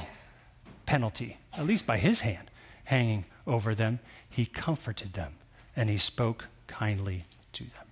penalty, 0.86 1.38
at 1.56 1.66
least 1.66 1.86
by 1.86 1.98
his 1.98 2.20
hand, 2.20 2.50
hanging 2.84 3.24
over 3.46 3.74
them. 3.74 3.98
He 4.28 4.46
comforted 4.46 5.14
them 5.14 5.34
and 5.74 5.88
he 5.88 5.98
spoke 5.98 6.46
kindly 6.66 7.24
to 7.54 7.64
them. 7.64 7.86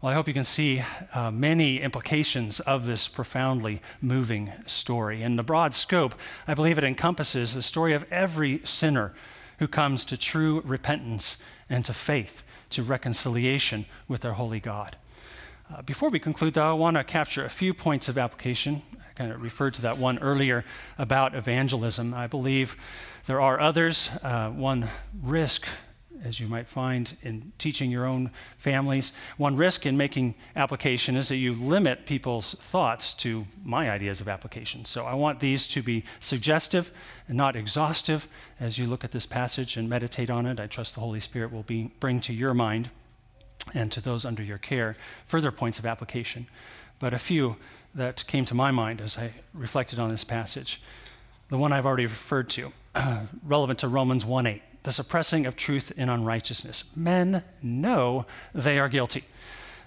Well, 0.00 0.12
I 0.12 0.14
hope 0.14 0.28
you 0.28 0.34
can 0.34 0.44
see 0.44 0.82
uh, 1.14 1.30
many 1.30 1.80
implications 1.80 2.60
of 2.60 2.84
this 2.84 3.08
profoundly 3.08 3.80
moving 4.02 4.52
story. 4.66 5.22
In 5.22 5.36
the 5.36 5.42
broad 5.42 5.74
scope, 5.74 6.14
I 6.46 6.54
believe 6.54 6.76
it 6.76 6.84
encompasses 6.84 7.54
the 7.54 7.62
story 7.62 7.94
of 7.94 8.04
every 8.10 8.60
sinner 8.64 9.14
who 9.58 9.66
comes 9.66 10.04
to 10.04 10.18
true 10.18 10.60
repentance 10.66 11.38
and 11.70 11.84
to 11.86 11.94
faith, 11.94 12.44
to 12.70 12.82
reconciliation 12.82 13.86
with 14.06 14.20
their 14.20 14.34
holy 14.34 14.60
God. 14.60 14.96
Uh, 15.68 15.82
before 15.82 16.10
we 16.10 16.20
conclude, 16.20 16.54
though, 16.54 16.70
I 16.70 16.74
want 16.74 16.96
to 16.96 17.02
capture 17.02 17.44
a 17.44 17.50
few 17.50 17.74
points 17.74 18.08
of 18.08 18.18
application. 18.18 18.82
I 19.00 19.12
kind 19.14 19.32
of 19.32 19.42
referred 19.42 19.74
to 19.74 19.82
that 19.82 19.98
one 19.98 20.18
earlier 20.20 20.64
about 20.96 21.34
evangelism. 21.34 22.14
I 22.14 22.28
believe 22.28 22.76
there 23.26 23.40
are 23.40 23.58
others. 23.58 24.08
Uh, 24.22 24.50
one 24.50 24.88
risk, 25.22 25.66
as 26.22 26.38
you 26.38 26.46
might 26.46 26.68
find 26.68 27.16
in 27.22 27.50
teaching 27.58 27.90
your 27.90 28.06
own 28.06 28.30
families, 28.58 29.12
one 29.38 29.56
risk 29.56 29.86
in 29.86 29.96
making 29.96 30.36
application 30.54 31.16
is 31.16 31.28
that 31.30 31.36
you 31.36 31.54
limit 31.54 32.06
people's 32.06 32.54
thoughts 32.60 33.12
to 33.14 33.44
my 33.64 33.90
ideas 33.90 34.20
of 34.20 34.28
application. 34.28 34.84
So 34.84 35.04
I 35.04 35.14
want 35.14 35.40
these 35.40 35.66
to 35.68 35.82
be 35.82 36.04
suggestive 36.20 36.92
and 37.26 37.36
not 37.36 37.56
exhaustive 37.56 38.28
as 38.60 38.78
you 38.78 38.86
look 38.86 39.02
at 39.02 39.10
this 39.10 39.26
passage 39.26 39.76
and 39.76 39.88
meditate 39.88 40.30
on 40.30 40.46
it. 40.46 40.60
I 40.60 40.68
trust 40.68 40.94
the 40.94 41.00
Holy 41.00 41.20
Spirit 41.20 41.52
will 41.52 41.64
be, 41.64 41.90
bring 41.98 42.20
to 42.20 42.32
your 42.32 42.54
mind 42.54 42.88
and 43.74 43.90
to 43.92 44.00
those 44.00 44.24
under 44.24 44.42
your 44.42 44.58
care 44.58 44.96
further 45.26 45.50
points 45.50 45.78
of 45.78 45.86
application. 45.86 46.46
But 46.98 47.12
a 47.12 47.18
few 47.18 47.56
that 47.94 48.26
came 48.26 48.44
to 48.46 48.54
my 48.54 48.70
mind 48.70 49.00
as 49.00 49.18
I 49.18 49.32
reflected 49.54 49.98
on 49.98 50.10
this 50.10 50.24
passage. 50.24 50.80
The 51.48 51.58
one 51.58 51.72
I've 51.72 51.86
already 51.86 52.06
referred 52.06 52.50
to, 52.50 52.72
relevant 53.42 53.80
to 53.80 53.88
Romans 53.88 54.24
1 54.24 54.46
8, 54.46 54.62
the 54.82 54.92
suppressing 54.92 55.46
of 55.46 55.56
truth 55.56 55.92
in 55.96 56.08
unrighteousness. 56.08 56.84
Men 56.94 57.42
know 57.62 58.26
they 58.54 58.78
are 58.78 58.88
guilty. 58.88 59.24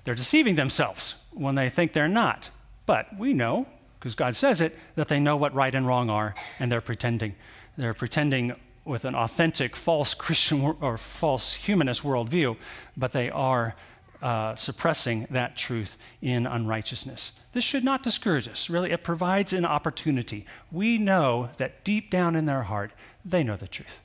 They're 0.04 0.16
deceiving 0.16 0.56
themselves 0.56 1.16
when 1.32 1.56
they 1.56 1.70
think 1.70 1.94
they're 1.94 2.08
not. 2.08 2.50
But 2.86 3.08
we 3.18 3.34
know, 3.34 3.68
because 4.00 4.16
God 4.16 4.36
says 4.36 4.62
it, 4.62 4.78
that 4.96 5.08
they 5.08 5.20
know 5.20 5.38
what 5.38 5.54
right 5.54 5.74
and 5.76 5.86
wrong 5.86 6.10
are, 6.10 6.34
and 6.60 6.72
they're 6.72 6.82
pretending. 6.82 7.36
They're 7.78 7.94
pretending 7.94 8.56
with 8.86 9.06
an 9.06 9.16
authentic 9.16 9.76
false 9.76 10.14
Christian 10.14 10.76
or 10.82 10.98
false 10.98 11.54
humanist 11.54 12.04
worldview, 12.04 12.58
but 12.98 13.12
they 13.12 13.30
are 13.30 13.76
uh, 14.22 14.56
suppressing 14.56 15.28
that 15.30 15.56
truth 15.56 15.98
in 16.22 16.46
unrighteousness. 16.46 17.32
This 17.54 17.64
should 17.64 17.84
not 17.84 18.04
discourage 18.04 18.48
us. 18.48 18.70
Really, 18.70 18.92
it 18.92 19.04
provides 19.04 19.54
an 19.54 19.66
opportunity. 19.66 20.46
We 20.72 20.98
know 20.98 21.50
that 21.58 21.84
deep 21.84 22.12
down 22.12 22.36
in 22.36 22.46
their 22.46 22.64
heart, 22.64 22.92
they 23.24 23.44
know 23.44 23.56
the 23.56 23.68
truth. 23.68 24.02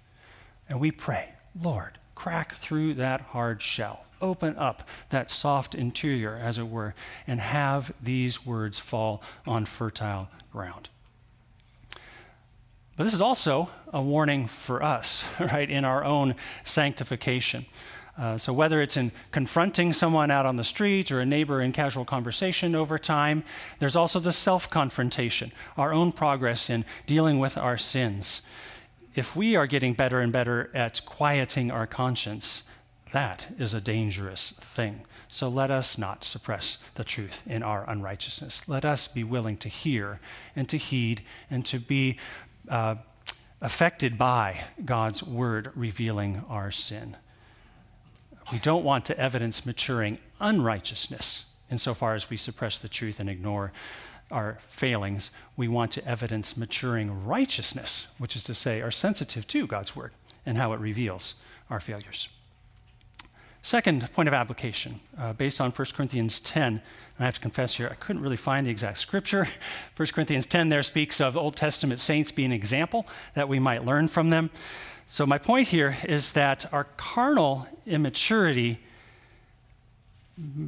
And 0.68 0.80
we 0.80 0.90
pray, 0.90 1.30
Lord, 1.60 1.98
crack 2.14 2.54
through 2.54 2.94
that 2.94 3.20
hard 3.20 3.60
shell. 3.60 4.04
Open 4.20 4.56
up 4.56 4.88
that 5.10 5.30
soft 5.30 5.74
interior, 5.74 6.37
as 6.37 6.58
it 6.58 6.68
were, 6.68 6.94
and 7.26 7.40
have 7.40 7.92
these 8.02 8.46
words 8.46 8.78
fall 8.78 9.22
on 9.46 9.64
fertile 9.64 10.28
ground. 10.52 10.88
But 12.96 13.04
this 13.04 13.14
is 13.14 13.20
also 13.20 13.70
a 13.92 14.00
warning 14.00 14.46
for 14.46 14.83
us, 14.83 15.24
right, 15.40 15.68
in 15.68 15.85
our 15.85 16.04
own 16.04 16.37
sanctification. 16.62 17.66
Uh, 18.16 18.38
so, 18.38 18.52
whether 18.52 18.80
it's 18.80 18.96
in 18.96 19.11
confronting 19.33 19.92
someone 19.92 20.30
out 20.30 20.46
on 20.46 20.57
the 20.57 20.62
street 20.62 21.11
or 21.11 21.18
a 21.18 21.26
neighbor 21.26 21.61
in 21.61 21.72
casual 21.72 22.04
conversation 22.04 22.76
over 22.76 22.96
time, 22.96 23.42
there's 23.80 23.96
also 23.96 24.20
the 24.20 24.30
self 24.30 24.70
confrontation, 24.70 25.50
our 25.76 25.92
own 25.92 26.12
progress 26.12 26.70
in 26.70 26.85
dealing 27.07 27.40
with 27.40 27.59
our 27.59 27.76
sins. 27.76 28.42
If 29.16 29.35
we 29.35 29.57
are 29.57 29.66
getting 29.66 29.94
better 29.94 30.20
and 30.20 30.33
better 30.33 30.70
at 30.74 31.04
quieting 31.04 31.72
our 31.72 31.88
conscience, 31.88 32.62
that 33.11 33.46
is 33.59 33.74
a 33.74 33.80
dangerous 33.80 34.52
thing. 34.59 35.04
So 35.28 35.48
let 35.48 35.70
us 35.70 35.98
not 35.98 36.24
suppress 36.24 36.78
the 36.94 37.04
truth 37.04 37.42
in 37.46 37.62
our 37.62 37.88
unrighteousness. 37.88 38.62
Let 38.66 38.85
us 38.85 39.09
be 39.09 39.24
willing 39.24 39.57
to 39.59 39.68
hear 39.68 40.20
and 40.54 40.68
to 40.68 40.78
heed 40.78 41.22
and 41.50 41.64
to 41.66 41.78
be 41.78 42.18
uh, 42.68 42.96
affected 43.61 44.18
by 44.18 44.64
God's 44.85 45.22
word 45.22 45.70
revealing 45.74 46.44
our 46.48 46.70
sin. 46.70 47.16
We 48.53 48.59
don't 48.59 48.85
want 48.85 49.07
to 49.07 49.18
evidence 49.18 49.64
maturing 49.64 50.18
unrighteousness 50.40 51.46
insofar 51.70 52.14
as 52.14 52.29
we 52.29 52.37
suppress 52.37 52.79
the 52.79 52.88
truth 52.88 53.20
and 53.20 53.31
ignore 53.31 53.72
our 54.31 54.59
failings. 54.68 55.31
We 55.57 55.68
want 55.68 55.92
to 55.92 56.07
evidence 56.07 56.57
maturing 56.57 57.24
righteousness, 57.24 58.07
which 58.18 58.37
is 58.37 58.42
to 58.44 58.55
say, 58.55 58.81
are 58.83 58.90
sensitive 58.90 59.46
to 59.48 59.66
God's 59.66 59.96
word 59.96 60.12
and 60.44 60.59
how 60.59 60.72
it 60.72 60.81
reveals 60.81 61.35
our 61.70 61.81
failures. 61.81 62.29
Second 63.64 64.12
point 64.12 64.29
of 64.29 64.35
application, 64.35 65.00
uh, 65.18 65.33
based 65.33 65.59
on 65.59 65.70
1 65.70 65.87
Corinthians 65.94 66.38
10, 66.40 66.64
and 66.74 66.81
I 67.18 67.24
have 67.24 67.33
to 67.37 67.40
confess 67.40 67.74
here, 67.74 67.88
I 67.90 67.94
couldn't 67.94 68.20
really 68.20 68.37
find 68.37 68.66
the 68.66 68.70
exact 68.70 68.98
scripture. 68.98 69.48
1 69.96 70.09
Corinthians 70.09 70.44
10 70.44 70.68
there 70.68 70.83
speaks 70.83 71.18
of 71.18 71.35
Old 71.35 71.57
Testament 71.57 71.98
saints 71.98 72.31
being 72.31 72.50
an 72.50 72.53
example 72.53 73.07
that 73.33 73.48
we 73.48 73.59
might 73.59 73.83
learn 73.83 74.09
from 74.09 74.29
them. 74.29 74.50
So, 75.07 75.24
my 75.24 75.38
point 75.38 75.68
here 75.68 75.96
is 76.05 76.33
that 76.33 76.70
our 76.74 76.85
carnal 76.98 77.66
immaturity 77.87 78.81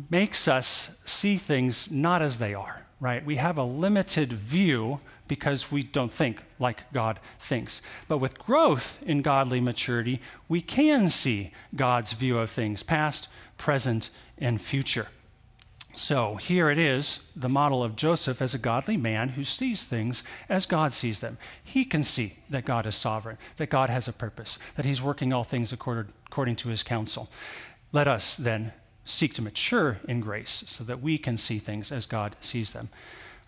makes 0.09 0.49
us 0.49 0.89
see 1.05 1.37
things 1.37 1.91
not 1.91 2.23
as 2.23 2.39
they 2.39 2.55
are, 2.55 2.87
right? 2.99 3.23
We 3.23 3.37
have 3.37 3.59
a 3.59 3.65
limited 3.65 4.33
view 4.33 5.01
because 5.29 5.71
we 5.71 5.83
don't 5.83 6.13
think 6.13 6.43
like 6.59 6.91
God 6.93 7.21
thinks. 7.39 7.83
But 8.09 8.19
with 8.19 8.39
growth 8.39 8.99
in 9.03 9.23
godly 9.23 9.61
maturity, 9.61 10.21
we 10.49 10.61
can 10.61 11.09
see 11.09 11.53
God's 11.75 12.13
view 12.13 12.39
of 12.39 12.51
things, 12.51 12.83
past, 12.83 13.29
present, 13.57 14.11
and 14.39 14.61
future. 14.61 15.09
So 15.95 16.35
here 16.35 16.69
it 16.69 16.79
is, 16.79 17.21
the 17.35 17.49
model 17.49 17.83
of 17.83 17.97
Joseph 17.97 18.43
as 18.43 18.53
a 18.53 18.59
godly 18.59 18.99
man 18.99 19.31
who 19.31 19.45
sees 19.45 19.85
things 19.85 20.23
as 20.47 20.67
God 20.67 20.93
sees 20.93 21.21
them. 21.21 21.39
He 21.65 21.87
can 21.87 22.03
see 22.03 22.37
that 22.51 22.67
God 22.67 22.85
is 22.85 22.95
sovereign, 22.95 23.39
that 23.57 23.71
God 23.71 23.89
has 23.89 24.07
a 24.07 24.13
purpose, 24.13 24.59
that 24.77 24.85
he's 24.85 25.01
working 25.01 25.33
all 25.33 25.43
things 25.43 25.73
according 25.73 26.57
to 26.57 26.69
his 26.69 26.83
counsel. 26.83 27.31
Let 27.93 28.09
us 28.09 28.37
then 28.37 28.73
seek 29.07 29.33
to 29.35 29.43
mature 29.43 29.99
in 30.07 30.21
grace 30.21 30.65
so 30.67 30.85
that 30.85 31.01
we 31.01 31.17
can 31.17 31.39
see 31.39 31.59
things 31.59 31.91
as 31.91 32.05
God 32.05 32.37
sees 32.41 32.73
them. 32.73 32.91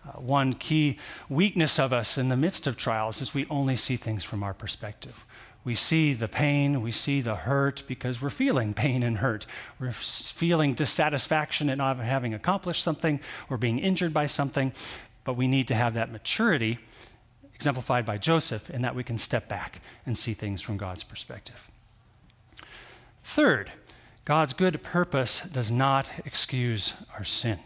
Uh, 0.07 0.11
one 0.13 0.53
key 0.53 0.97
weakness 1.27 1.77
of 1.77 1.91
us 1.91 2.17
in 2.17 2.29
the 2.29 2.37
midst 2.37 2.67
of 2.67 2.77
trials 2.77 3.21
is 3.21 3.33
we 3.33 3.45
only 3.49 3.75
see 3.75 3.97
things 3.97 4.23
from 4.23 4.43
our 4.43 4.53
perspective. 4.53 5.25
We 5.63 5.75
see 5.75 6.13
the 6.13 6.29
pain, 6.29 6.81
we 6.81 6.91
see 6.91 7.19
the 7.21 7.35
hurt 7.35 7.83
because 7.85 8.21
we're 8.21 8.29
feeling 8.29 8.73
pain 8.73 9.03
and 9.03 9.17
hurt. 9.17 9.45
We're 9.79 9.91
feeling 9.91 10.73
dissatisfaction 10.73 11.69
at 11.69 11.77
not 11.77 11.97
having 11.97 12.33
accomplished 12.33 12.81
something 12.81 13.19
or 13.49 13.57
being 13.57 13.77
injured 13.77 14.13
by 14.13 14.25
something, 14.25 14.73
but 15.25 15.33
we 15.33 15.47
need 15.47 15.67
to 15.67 15.75
have 15.75 15.93
that 15.95 16.11
maturity 16.11 16.79
exemplified 17.53 18.05
by 18.05 18.17
Joseph 18.17 18.69
in 18.69 18.83
that 18.83 18.95
we 18.95 19.03
can 19.03 19.17
step 19.17 19.49
back 19.49 19.81
and 20.05 20.17
see 20.17 20.33
things 20.33 20.61
from 20.61 20.77
God's 20.77 21.03
perspective. 21.03 21.69
Third, 23.21 23.71
God's 24.23 24.53
good 24.53 24.81
purpose 24.81 25.41
does 25.41 25.69
not 25.69 26.09
excuse 26.25 26.93
our 27.17 27.25
sin. 27.25 27.59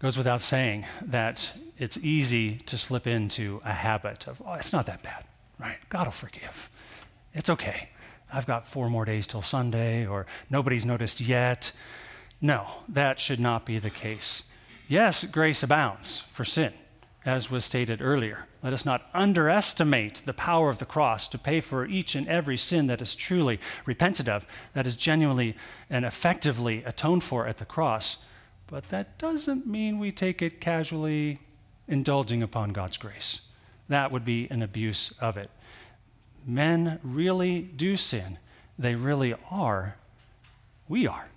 Goes 0.00 0.16
without 0.16 0.40
saying 0.40 0.86
that 1.02 1.52
it's 1.78 1.98
easy 1.98 2.56
to 2.56 2.78
slip 2.78 3.06
into 3.06 3.60
a 3.64 3.72
habit 3.72 4.26
of, 4.26 4.42
oh, 4.44 4.54
it's 4.54 4.72
not 4.72 4.86
that 4.86 5.02
bad, 5.02 5.24
right? 5.58 5.76
God 5.88 6.06
will 6.06 6.12
forgive. 6.12 6.70
It's 7.34 7.50
okay. 7.50 7.90
I've 8.32 8.46
got 8.46 8.66
four 8.66 8.88
more 8.88 9.04
days 9.04 9.26
till 9.26 9.42
Sunday, 9.42 10.06
or 10.06 10.26
nobody's 10.48 10.86
noticed 10.86 11.20
yet. 11.20 11.72
No, 12.40 12.66
that 12.88 13.20
should 13.20 13.40
not 13.40 13.66
be 13.66 13.78
the 13.78 13.90
case. 13.90 14.44
Yes, 14.88 15.24
grace 15.24 15.62
abounds 15.62 16.20
for 16.32 16.44
sin 16.44 16.72
as 17.24 17.50
was 17.50 17.64
stated 17.64 18.00
earlier. 18.00 18.46
Let 18.62 18.72
us 18.72 18.86
not 18.86 19.08
underestimate 19.12 20.22
the 20.24 20.32
power 20.32 20.70
of 20.70 20.78
the 20.78 20.86
cross 20.86 21.28
to 21.28 21.38
pay 21.38 21.60
for 21.60 21.86
each 21.86 22.14
and 22.14 22.26
every 22.26 22.56
sin 22.56 22.86
that 22.86 23.02
is 23.02 23.14
truly 23.14 23.60
repented 23.84 24.28
of, 24.28 24.46
that 24.72 24.86
is 24.86 24.96
genuinely 24.96 25.56
and 25.90 26.04
effectively 26.04 26.82
atoned 26.84 27.22
for 27.22 27.46
at 27.46 27.58
the 27.58 27.64
cross. 27.64 28.16
But 28.70 28.88
that 28.88 29.18
doesn't 29.18 29.66
mean 29.66 29.98
we 29.98 30.12
take 30.12 30.42
it 30.42 30.60
casually, 30.60 31.40
indulging 31.88 32.42
upon 32.42 32.70
God's 32.70 32.96
grace. 32.96 33.40
That 33.88 34.12
would 34.12 34.24
be 34.24 34.48
an 34.50 34.62
abuse 34.62 35.12
of 35.20 35.36
it. 35.36 35.50
Men 36.46 37.00
really 37.02 37.60
do 37.62 37.96
sin, 37.96 38.38
they 38.78 38.94
really 38.94 39.34
are, 39.50 39.96
we 40.88 41.06
are, 41.06 41.28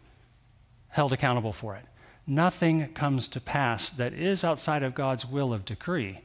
held 0.90 1.12
accountable 1.12 1.54
for 1.54 1.76
it 1.76 1.86
nothing 2.28 2.88
comes 2.94 3.28
to 3.30 3.42
pass 3.42 3.90
that 3.92 4.14
is 4.14 4.44
outside 4.44 4.84
of 4.84 4.96
God's 4.96 5.26
will 5.26 5.54
of 5.54 5.66
decree. 5.66 6.22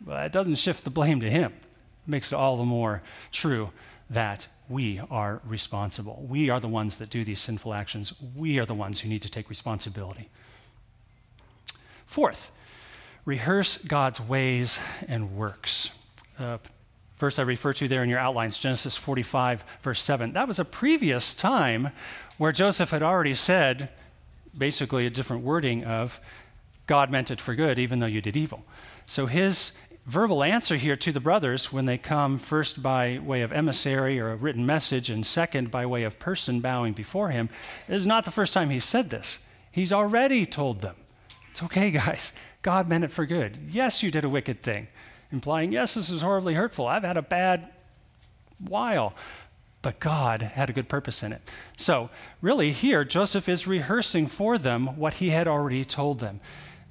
But 0.00 0.26
it 0.26 0.32
doesn't 0.32 0.56
shift 0.56 0.84
the 0.84 0.90
blame 0.90 1.20
to 1.20 1.30
Him. 1.30 1.52
It 1.52 2.10
makes 2.10 2.32
it 2.32 2.36
all 2.36 2.56
the 2.56 2.64
more 2.64 3.02
true 3.32 3.70
that 4.10 4.46
we 4.68 5.00
are 5.10 5.40
responsible. 5.44 6.24
We 6.28 6.50
are 6.50 6.60
the 6.60 6.68
ones 6.68 6.96
that 6.96 7.10
do 7.10 7.24
these 7.24 7.40
sinful 7.40 7.72
actions. 7.72 8.12
We 8.34 8.58
are 8.58 8.66
the 8.66 8.74
ones 8.74 9.00
who 9.00 9.08
need 9.08 9.22
to 9.22 9.30
take 9.30 9.48
responsibility. 9.48 10.28
Fourth, 12.06 12.50
rehearse 13.24 13.78
God's 13.78 14.20
ways 14.20 14.78
and 15.06 15.36
works. 15.36 15.90
Uh, 16.38 16.58
verse 17.18 17.38
I 17.38 17.42
refer 17.42 17.72
to 17.74 17.88
there 17.88 18.02
in 18.02 18.08
your 18.08 18.18
outlines, 18.18 18.58
Genesis 18.58 18.96
45, 18.96 19.64
verse 19.82 20.00
7. 20.00 20.32
That 20.32 20.48
was 20.48 20.58
a 20.58 20.64
previous 20.64 21.34
time 21.34 21.90
where 22.38 22.52
Joseph 22.52 22.90
had 22.90 23.02
already 23.02 23.34
said, 23.34 23.90
basically 24.56 25.06
a 25.06 25.10
different 25.10 25.42
wording 25.42 25.84
of 25.84 26.20
God 26.86 27.10
meant 27.10 27.30
it 27.30 27.40
for 27.40 27.54
good, 27.54 27.78
even 27.78 27.98
though 27.98 28.06
you 28.06 28.20
did 28.20 28.36
evil. 28.36 28.64
So 29.06 29.26
his 29.26 29.72
verbal 30.06 30.44
answer 30.44 30.76
here 30.76 30.96
to 30.96 31.10
the 31.10 31.20
brothers 31.20 31.72
when 31.72 31.86
they 31.86 31.98
come 31.98 32.38
first 32.38 32.80
by 32.80 33.18
way 33.18 33.42
of 33.42 33.52
emissary 33.52 34.20
or 34.20 34.30
a 34.30 34.36
written 34.36 34.64
message 34.64 35.10
and 35.10 35.26
second 35.26 35.70
by 35.70 35.84
way 35.84 36.04
of 36.04 36.18
person 36.18 36.60
bowing 36.60 36.92
before 36.92 37.30
him 37.30 37.48
is 37.88 38.06
not 38.06 38.24
the 38.24 38.30
first 38.30 38.54
time 38.54 38.70
he's 38.70 38.84
said 38.84 39.10
this. 39.10 39.40
He's 39.72 39.92
already 39.92 40.46
told 40.46 40.80
them, 40.80 40.94
It's 41.56 41.62
okay, 41.62 41.90
guys. 41.90 42.34
God 42.60 42.86
meant 42.86 43.02
it 43.02 43.10
for 43.10 43.24
good. 43.24 43.56
Yes, 43.70 44.02
you 44.02 44.10
did 44.10 44.24
a 44.24 44.28
wicked 44.28 44.60
thing, 44.60 44.88
implying, 45.32 45.72
Yes, 45.72 45.94
this 45.94 46.10
is 46.10 46.20
horribly 46.20 46.52
hurtful. 46.52 46.86
I've 46.86 47.02
had 47.02 47.16
a 47.16 47.22
bad 47.22 47.70
while 48.58 49.14
but 49.80 49.98
God 50.00 50.42
had 50.42 50.68
a 50.68 50.72
good 50.74 50.88
purpose 50.88 51.22
in 51.22 51.32
it. 51.32 51.40
So, 51.76 52.10
really, 52.42 52.72
here, 52.72 53.04
Joseph 53.04 53.48
is 53.48 53.66
rehearsing 53.66 54.26
for 54.26 54.58
them 54.58 54.98
what 54.98 55.14
he 55.14 55.30
had 55.30 55.48
already 55.48 55.84
told 55.84 56.18
them. 56.18 56.40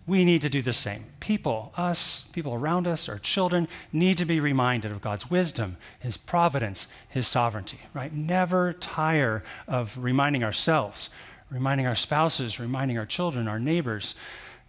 We 0.08 0.26
need 0.26 0.42
to 0.44 0.50
do 0.50 0.64
the 0.64 0.74
same. 0.74 1.06
People, 1.20 1.74
us, 1.76 2.24
people 2.32 2.54
around 2.56 2.88
us, 2.88 3.08
our 3.08 3.20
children, 3.20 3.68
need 3.92 4.18
to 4.20 4.26
be 4.26 4.40
reminded 4.40 4.92
of 4.92 5.02
God's 5.02 5.30
wisdom, 5.30 5.78
His 6.00 6.16
providence, 6.16 6.88
His 7.10 7.28
sovereignty, 7.28 7.82
right? 7.94 8.14
Never 8.14 8.74
tire 8.74 9.44
of 9.68 9.96
reminding 9.98 10.44
ourselves, 10.44 11.10
reminding 11.52 11.86
our 11.86 11.96
spouses, 11.96 12.60
reminding 12.62 12.98
our 12.98 13.06
children, 13.06 13.48
our 13.48 13.60
neighbors, 13.60 14.16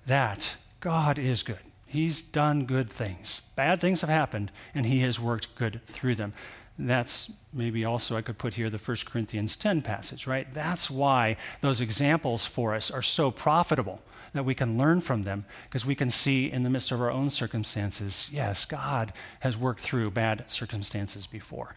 that 0.07 0.57
God 0.81 1.19
is 1.19 1.43
good. 1.43 1.59
He's 1.87 2.23
done 2.23 2.67
good 2.67 2.91
things. 2.91 3.43
Bad 3.55 3.81
things 3.81 4.01
have 4.01 4.11
happened, 4.11 4.51
and 4.75 4.87
He 4.87 5.01
has 5.01 5.21
worked 5.21 5.55
good 5.57 5.81
through 5.87 6.17
them. 6.17 6.33
That's 6.79 7.31
maybe 7.53 7.85
also 7.85 8.17
I 8.17 8.23
could 8.23 8.37
put 8.37 8.55
here 8.55 8.69
the 8.69 8.79
1 8.79 8.97
Corinthians 9.07 9.57
10 9.57 9.83
passage, 9.83 10.27
right? 10.27 10.53
That's 10.53 10.91
why 10.91 11.37
those 11.61 11.81
examples 11.81 12.45
for 12.45 12.75
us 12.75 12.91
are 12.91 13.03
so 13.03 13.31
profitable 13.31 14.03
that 14.35 14.45
we 14.45 14.55
can 14.55 14.77
learn 14.77 15.01
from 15.01 15.23
them 15.23 15.47
because 15.65 15.87
we 15.87 15.95
can 15.95 16.11
see 16.11 16.51
in 16.51 16.63
the 16.63 16.71
midst 16.71 16.93
of 16.93 17.01
our 17.01 17.11
own 17.11 17.31
circumstances, 17.31 18.29
yes, 18.31 18.67
God 18.67 19.13
has 19.41 19.57
worked 19.57 19.81
through 19.81 20.11
bad 20.11 20.51
circumstances 20.51 21.27
before. 21.27 21.77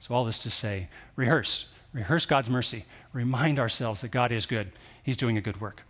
So, 0.00 0.14
all 0.14 0.24
this 0.24 0.40
to 0.40 0.50
say, 0.50 0.88
rehearse. 1.16 1.66
Rehearse 1.92 2.26
God's 2.26 2.50
mercy. 2.50 2.84
Remind 3.12 3.60
ourselves 3.60 4.00
that 4.00 4.10
God 4.10 4.32
is 4.32 4.46
good, 4.46 4.72
He's 5.04 5.16
doing 5.16 5.38
a 5.38 5.40
good 5.40 5.60
work. 5.60 5.82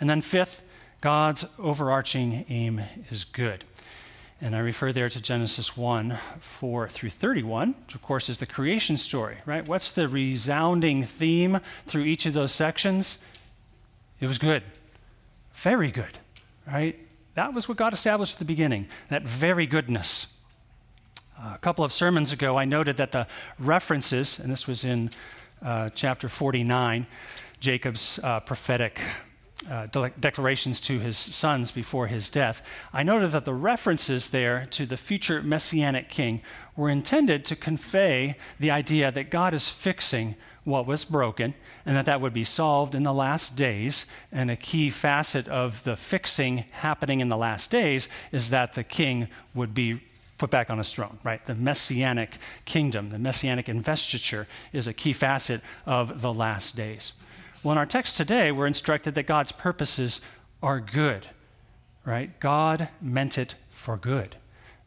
And 0.00 0.08
then, 0.08 0.22
fifth, 0.22 0.62
God's 1.00 1.44
overarching 1.58 2.44
aim 2.48 2.80
is 3.10 3.24
good. 3.24 3.64
And 4.42 4.56
I 4.56 4.60
refer 4.60 4.92
there 4.92 5.10
to 5.10 5.20
Genesis 5.20 5.76
1 5.76 6.18
4 6.40 6.88
through 6.88 7.10
31, 7.10 7.74
which 7.84 7.94
of 7.94 8.02
course 8.02 8.30
is 8.30 8.38
the 8.38 8.46
creation 8.46 8.96
story, 8.96 9.36
right? 9.44 9.66
What's 9.66 9.90
the 9.92 10.08
resounding 10.08 11.02
theme 11.04 11.60
through 11.86 12.04
each 12.04 12.24
of 12.24 12.32
those 12.32 12.52
sections? 12.52 13.18
It 14.18 14.26
was 14.26 14.38
good. 14.38 14.62
Very 15.52 15.90
good, 15.90 16.18
right? 16.66 16.98
That 17.34 17.52
was 17.52 17.68
what 17.68 17.76
God 17.76 17.92
established 17.92 18.34
at 18.34 18.38
the 18.38 18.46
beginning, 18.46 18.88
that 19.10 19.24
very 19.24 19.66
goodness. 19.66 20.26
A 21.38 21.58
couple 21.58 21.84
of 21.84 21.92
sermons 21.92 22.32
ago, 22.32 22.58
I 22.58 22.64
noted 22.64 22.96
that 22.96 23.12
the 23.12 23.26
references, 23.58 24.38
and 24.38 24.50
this 24.50 24.66
was 24.66 24.84
in 24.84 25.10
uh, 25.62 25.90
chapter 25.94 26.28
49, 26.28 27.06
Jacob's 27.60 28.18
uh, 28.22 28.40
prophetic 28.40 29.00
uh, 29.68 29.86
de- 29.86 30.12
declarations 30.20 30.80
to 30.82 30.98
his 30.98 31.16
sons 31.16 31.70
before 31.70 32.06
his 32.06 32.30
death, 32.30 32.62
I 32.92 33.02
noted 33.02 33.32
that 33.32 33.44
the 33.44 33.54
references 33.54 34.28
there 34.28 34.66
to 34.70 34.86
the 34.86 34.96
future 34.96 35.42
messianic 35.42 36.08
king 36.08 36.40
were 36.76 36.88
intended 36.88 37.44
to 37.46 37.56
convey 37.56 38.36
the 38.58 38.70
idea 38.70 39.12
that 39.12 39.30
God 39.30 39.52
is 39.52 39.68
fixing 39.68 40.36
what 40.64 40.86
was 40.86 41.04
broken 41.04 41.54
and 41.84 41.96
that 41.96 42.06
that 42.06 42.20
would 42.20 42.32
be 42.32 42.44
solved 42.44 42.94
in 42.94 43.02
the 43.02 43.12
last 43.12 43.56
days. 43.56 44.06
And 44.30 44.50
a 44.50 44.56
key 44.56 44.90
facet 44.90 45.48
of 45.48 45.82
the 45.84 45.96
fixing 45.96 46.64
happening 46.70 47.20
in 47.20 47.28
the 47.28 47.36
last 47.36 47.70
days 47.70 48.08
is 48.32 48.50
that 48.50 48.74
the 48.74 48.84
king 48.84 49.28
would 49.54 49.74
be 49.74 50.02
put 50.38 50.50
back 50.50 50.70
on 50.70 50.78
his 50.78 50.90
throne, 50.90 51.18
right? 51.22 51.44
The 51.44 51.54
messianic 51.54 52.38
kingdom, 52.64 53.10
the 53.10 53.18
messianic 53.18 53.68
investiture 53.68 54.46
is 54.72 54.86
a 54.86 54.94
key 54.94 55.12
facet 55.12 55.60
of 55.84 56.22
the 56.22 56.32
last 56.32 56.76
days. 56.76 57.12
Well, 57.62 57.72
in 57.72 57.78
our 57.78 57.84
text 57.84 58.16
today, 58.16 58.52
we're 58.52 58.66
instructed 58.66 59.14
that 59.16 59.26
God's 59.26 59.52
purposes 59.52 60.22
are 60.62 60.80
good, 60.80 61.26
right? 62.06 62.38
God 62.40 62.88
meant 63.02 63.36
it 63.36 63.54
for 63.68 63.98
good. 63.98 64.36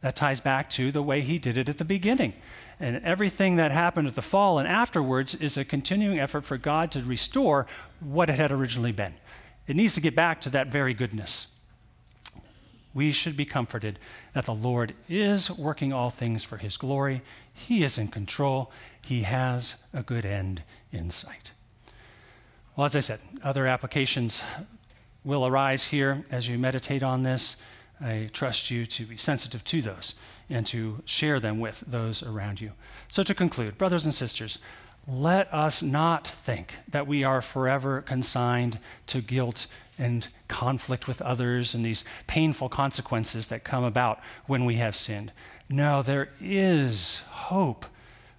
That 0.02 0.16
ties 0.16 0.42
back 0.42 0.72
to 0.72 0.92
the 0.92 1.04
way 1.04 1.22
He 1.22 1.38
did 1.38 1.56
it 1.56 1.70
at 1.70 1.78
the 1.78 1.86
beginning. 1.86 2.34
And 2.80 2.98
everything 3.04 3.58
that 3.58 3.72
happened 3.72 4.08
at 4.08 4.16
the 4.16 4.24
fall 4.24 4.58
and 4.58 4.68
afterwards 4.68 5.36
is 5.36 5.56
a 5.56 5.64
continuing 5.64 6.20
effort 6.20 6.46
for 6.46 6.58
God 6.58 6.92
to 6.94 7.04
restore 7.04 7.68
what 8.00 8.32
it 8.32 8.40
had 8.40 8.52
originally 8.52 8.92
been. 8.92 9.14
It 9.68 9.76
needs 9.76 9.94
to 9.94 10.02
get 10.02 10.16
back 10.16 10.42
to 10.42 10.50
that 10.50 10.70
very 10.70 10.96
goodness. 10.96 11.46
We 12.96 13.12
should 13.12 13.38
be 13.38 13.46
comforted 13.46 14.00
that 14.34 14.46
the 14.46 14.56
Lord 14.56 14.96
is 15.08 15.52
working 15.52 15.94
all 15.94 16.10
things 16.10 16.44
for 16.44 16.58
His 16.58 16.78
glory. 16.78 17.22
He 17.54 17.84
is 17.84 18.00
in 18.00 18.08
control. 18.08 18.72
He 19.06 19.22
has 19.22 19.76
a 19.94 20.02
good 20.02 20.26
end 20.26 20.64
in 20.92 21.12
sight. 21.12 21.52
Well, 22.76 22.86
as 22.86 22.96
I 22.96 23.02
said, 23.02 23.20
other 23.44 23.68
applications 23.68 24.44
will 25.24 25.46
arise 25.46 25.86
here 25.86 26.26
as 26.32 26.48
you 26.48 26.58
meditate 26.58 27.04
on 27.04 27.22
this. 27.22 27.56
I 28.02 28.32
trust 28.34 28.72
you 28.72 28.88
to 28.88 29.06
be 29.06 29.16
sensitive 29.16 29.64
to 29.66 29.84
those 29.84 30.16
and 30.50 30.66
to 30.68 31.04
share 31.06 31.40
them 31.40 31.60
with 31.60 31.84
those 31.86 32.24
around 32.24 32.60
you. 32.60 32.72
So, 33.10 33.22
to 33.22 33.36
conclude, 33.36 33.78
brothers 33.78 34.06
and 34.06 34.14
sisters, 34.14 34.58
let 35.08 35.54
us 35.54 35.84
not 35.84 36.28
think 36.28 36.74
that 36.88 37.06
we 37.06 37.24
are 37.24 37.44
forever 37.44 38.02
consigned 38.02 38.80
to 39.08 39.22
guilt 39.22 39.68
and 40.00 40.28
conflict 40.48 41.08
with 41.08 41.22
others 41.22 41.76
and 41.76 41.86
these 41.86 42.04
painful 42.26 42.70
consequences 42.70 43.48
that 43.48 43.64
come 43.64 43.84
about 43.84 44.20
when 44.48 44.66
we 44.66 44.76
have 44.76 44.96
sinned. 44.96 45.32
No, 45.70 46.02
there 46.02 46.30
is 46.42 47.22
hope 47.30 47.86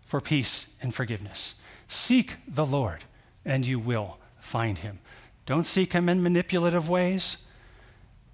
for 0.05 0.21
peace 0.21 0.67
and 0.83 0.93
forgiveness. 0.93 1.55
Seek 1.87 2.37
the 2.49 2.67
Lord 2.67 3.05
and 3.45 3.65
you 3.65 3.79
will 3.79 4.19
find 4.45 4.79
him. 4.79 4.99
Don't 5.47 5.65
seek 5.65 5.93
him 5.93 6.09
in 6.09 6.23
manipulative 6.23 6.89
ways 6.89 7.37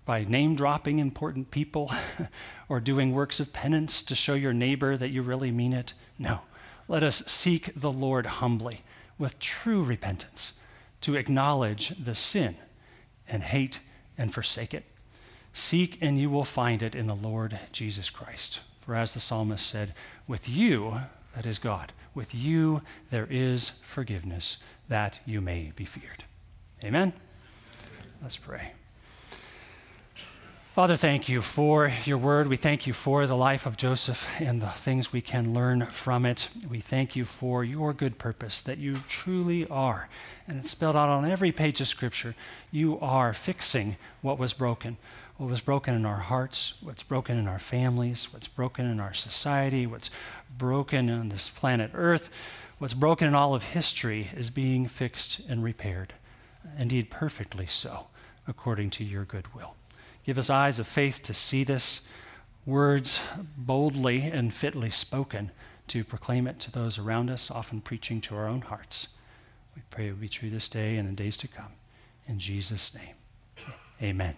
by 0.04 0.24
name 0.24 0.56
dropping 0.56 0.98
important 0.98 1.50
people 1.50 1.90
or 2.68 2.80
doing 2.80 3.12
works 3.12 3.40
of 3.40 3.52
penance 3.52 4.02
to 4.02 4.14
show 4.14 4.34
your 4.34 4.52
neighbor 4.52 4.96
that 4.96 5.10
you 5.10 5.22
really 5.22 5.50
mean 5.50 5.72
it. 5.72 5.94
No. 6.18 6.40
Let 6.88 7.02
us 7.02 7.22
seek 7.26 7.72
the 7.76 7.92
Lord 7.92 8.26
humbly 8.26 8.82
with 9.18 9.38
true 9.38 9.84
repentance 9.84 10.54
to 11.02 11.14
acknowledge 11.14 11.90
the 12.02 12.14
sin 12.14 12.56
and 13.28 13.42
hate 13.42 13.80
and 14.18 14.34
forsake 14.34 14.74
it. 14.74 14.84
Seek 15.52 15.98
and 16.00 16.18
you 16.18 16.30
will 16.30 16.44
find 16.44 16.82
it 16.82 16.94
in 16.94 17.06
the 17.06 17.14
Lord 17.14 17.58
Jesus 17.72 18.10
Christ. 18.10 18.60
For 18.80 18.96
as 18.96 19.12
the 19.14 19.20
psalmist 19.20 19.66
said, 19.66 19.94
with 20.26 20.48
you, 20.48 21.00
that 21.34 21.46
is 21.46 21.58
God, 21.58 21.92
with 22.14 22.34
you 22.34 22.82
there 23.10 23.28
is 23.30 23.72
forgiveness 23.82 24.58
that 24.90 25.20
you 25.24 25.40
may 25.40 25.72
be 25.74 25.86
feared. 25.86 26.24
Amen? 26.84 27.14
Let's 28.20 28.36
pray. 28.36 28.72
Father, 30.74 30.96
thank 30.96 31.28
you 31.28 31.42
for 31.42 31.92
your 32.04 32.18
word. 32.18 32.48
We 32.48 32.56
thank 32.56 32.86
you 32.86 32.92
for 32.92 33.26
the 33.26 33.36
life 33.36 33.66
of 33.66 33.76
Joseph 33.76 34.28
and 34.40 34.60
the 34.60 34.68
things 34.68 35.12
we 35.12 35.20
can 35.20 35.54
learn 35.54 35.86
from 35.86 36.26
it. 36.26 36.48
We 36.68 36.80
thank 36.80 37.16
you 37.16 37.24
for 37.24 37.64
your 37.64 37.92
good 37.92 38.18
purpose 38.18 38.60
that 38.62 38.78
you 38.78 38.96
truly 39.08 39.66
are. 39.68 40.08
And 40.46 40.58
it's 40.58 40.70
spelled 40.70 40.96
out 40.96 41.08
on 41.08 41.24
every 41.24 41.52
page 41.52 41.80
of 41.80 41.88
Scripture. 41.88 42.34
You 42.70 42.98
are 43.00 43.32
fixing 43.32 43.96
what 44.22 44.38
was 44.38 44.52
broken. 44.52 44.96
What 45.38 45.50
was 45.50 45.60
broken 45.60 45.94
in 45.94 46.04
our 46.04 46.18
hearts, 46.18 46.74
what's 46.82 47.02
broken 47.02 47.38
in 47.38 47.48
our 47.48 47.58
families, 47.58 48.28
what's 48.30 48.48
broken 48.48 48.86
in 48.86 49.00
our 49.00 49.14
society, 49.14 49.86
what's 49.86 50.10
broken 50.58 51.08
on 51.08 51.30
this 51.30 51.48
planet 51.48 51.92
Earth, 51.94 52.28
what's 52.80 52.94
broken 52.94 53.28
in 53.28 53.34
all 53.34 53.54
of 53.54 53.62
history 53.62 54.30
is 54.34 54.48
being 54.48 54.88
fixed 54.88 55.38
and 55.46 55.62
repaired. 55.62 56.14
Indeed, 56.78 57.10
perfectly 57.10 57.66
so, 57.66 58.06
according 58.48 58.88
to 58.92 59.04
your 59.04 59.24
good 59.24 59.54
will. 59.54 59.76
Give 60.24 60.38
us 60.38 60.48
eyes 60.48 60.78
of 60.78 60.88
faith 60.88 61.22
to 61.24 61.34
see 61.34 61.62
this, 61.62 62.00
words 62.64 63.20
boldly 63.56 64.22
and 64.22 64.52
fitly 64.52 64.88
spoken 64.88 65.50
to 65.88 66.04
proclaim 66.04 66.46
it 66.46 66.58
to 66.60 66.70
those 66.70 66.98
around 66.98 67.28
us, 67.28 67.50
often 67.50 67.82
preaching 67.82 68.20
to 68.22 68.34
our 68.34 68.48
own 68.48 68.62
hearts. 68.62 69.08
We 69.76 69.82
pray 69.90 70.08
it 70.08 70.12
will 70.12 70.18
be 70.18 70.28
true 70.28 70.48
this 70.48 70.68
day 70.68 70.96
and 70.96 71.06
in 71.06 71.14
days 71.14 71.36
to 71.38 71.48
come. 71.48 71.72
In 72.28 72.38
Jesus' 72.38 72.94
name, 72.94 73.14
amen. 74.02 74.36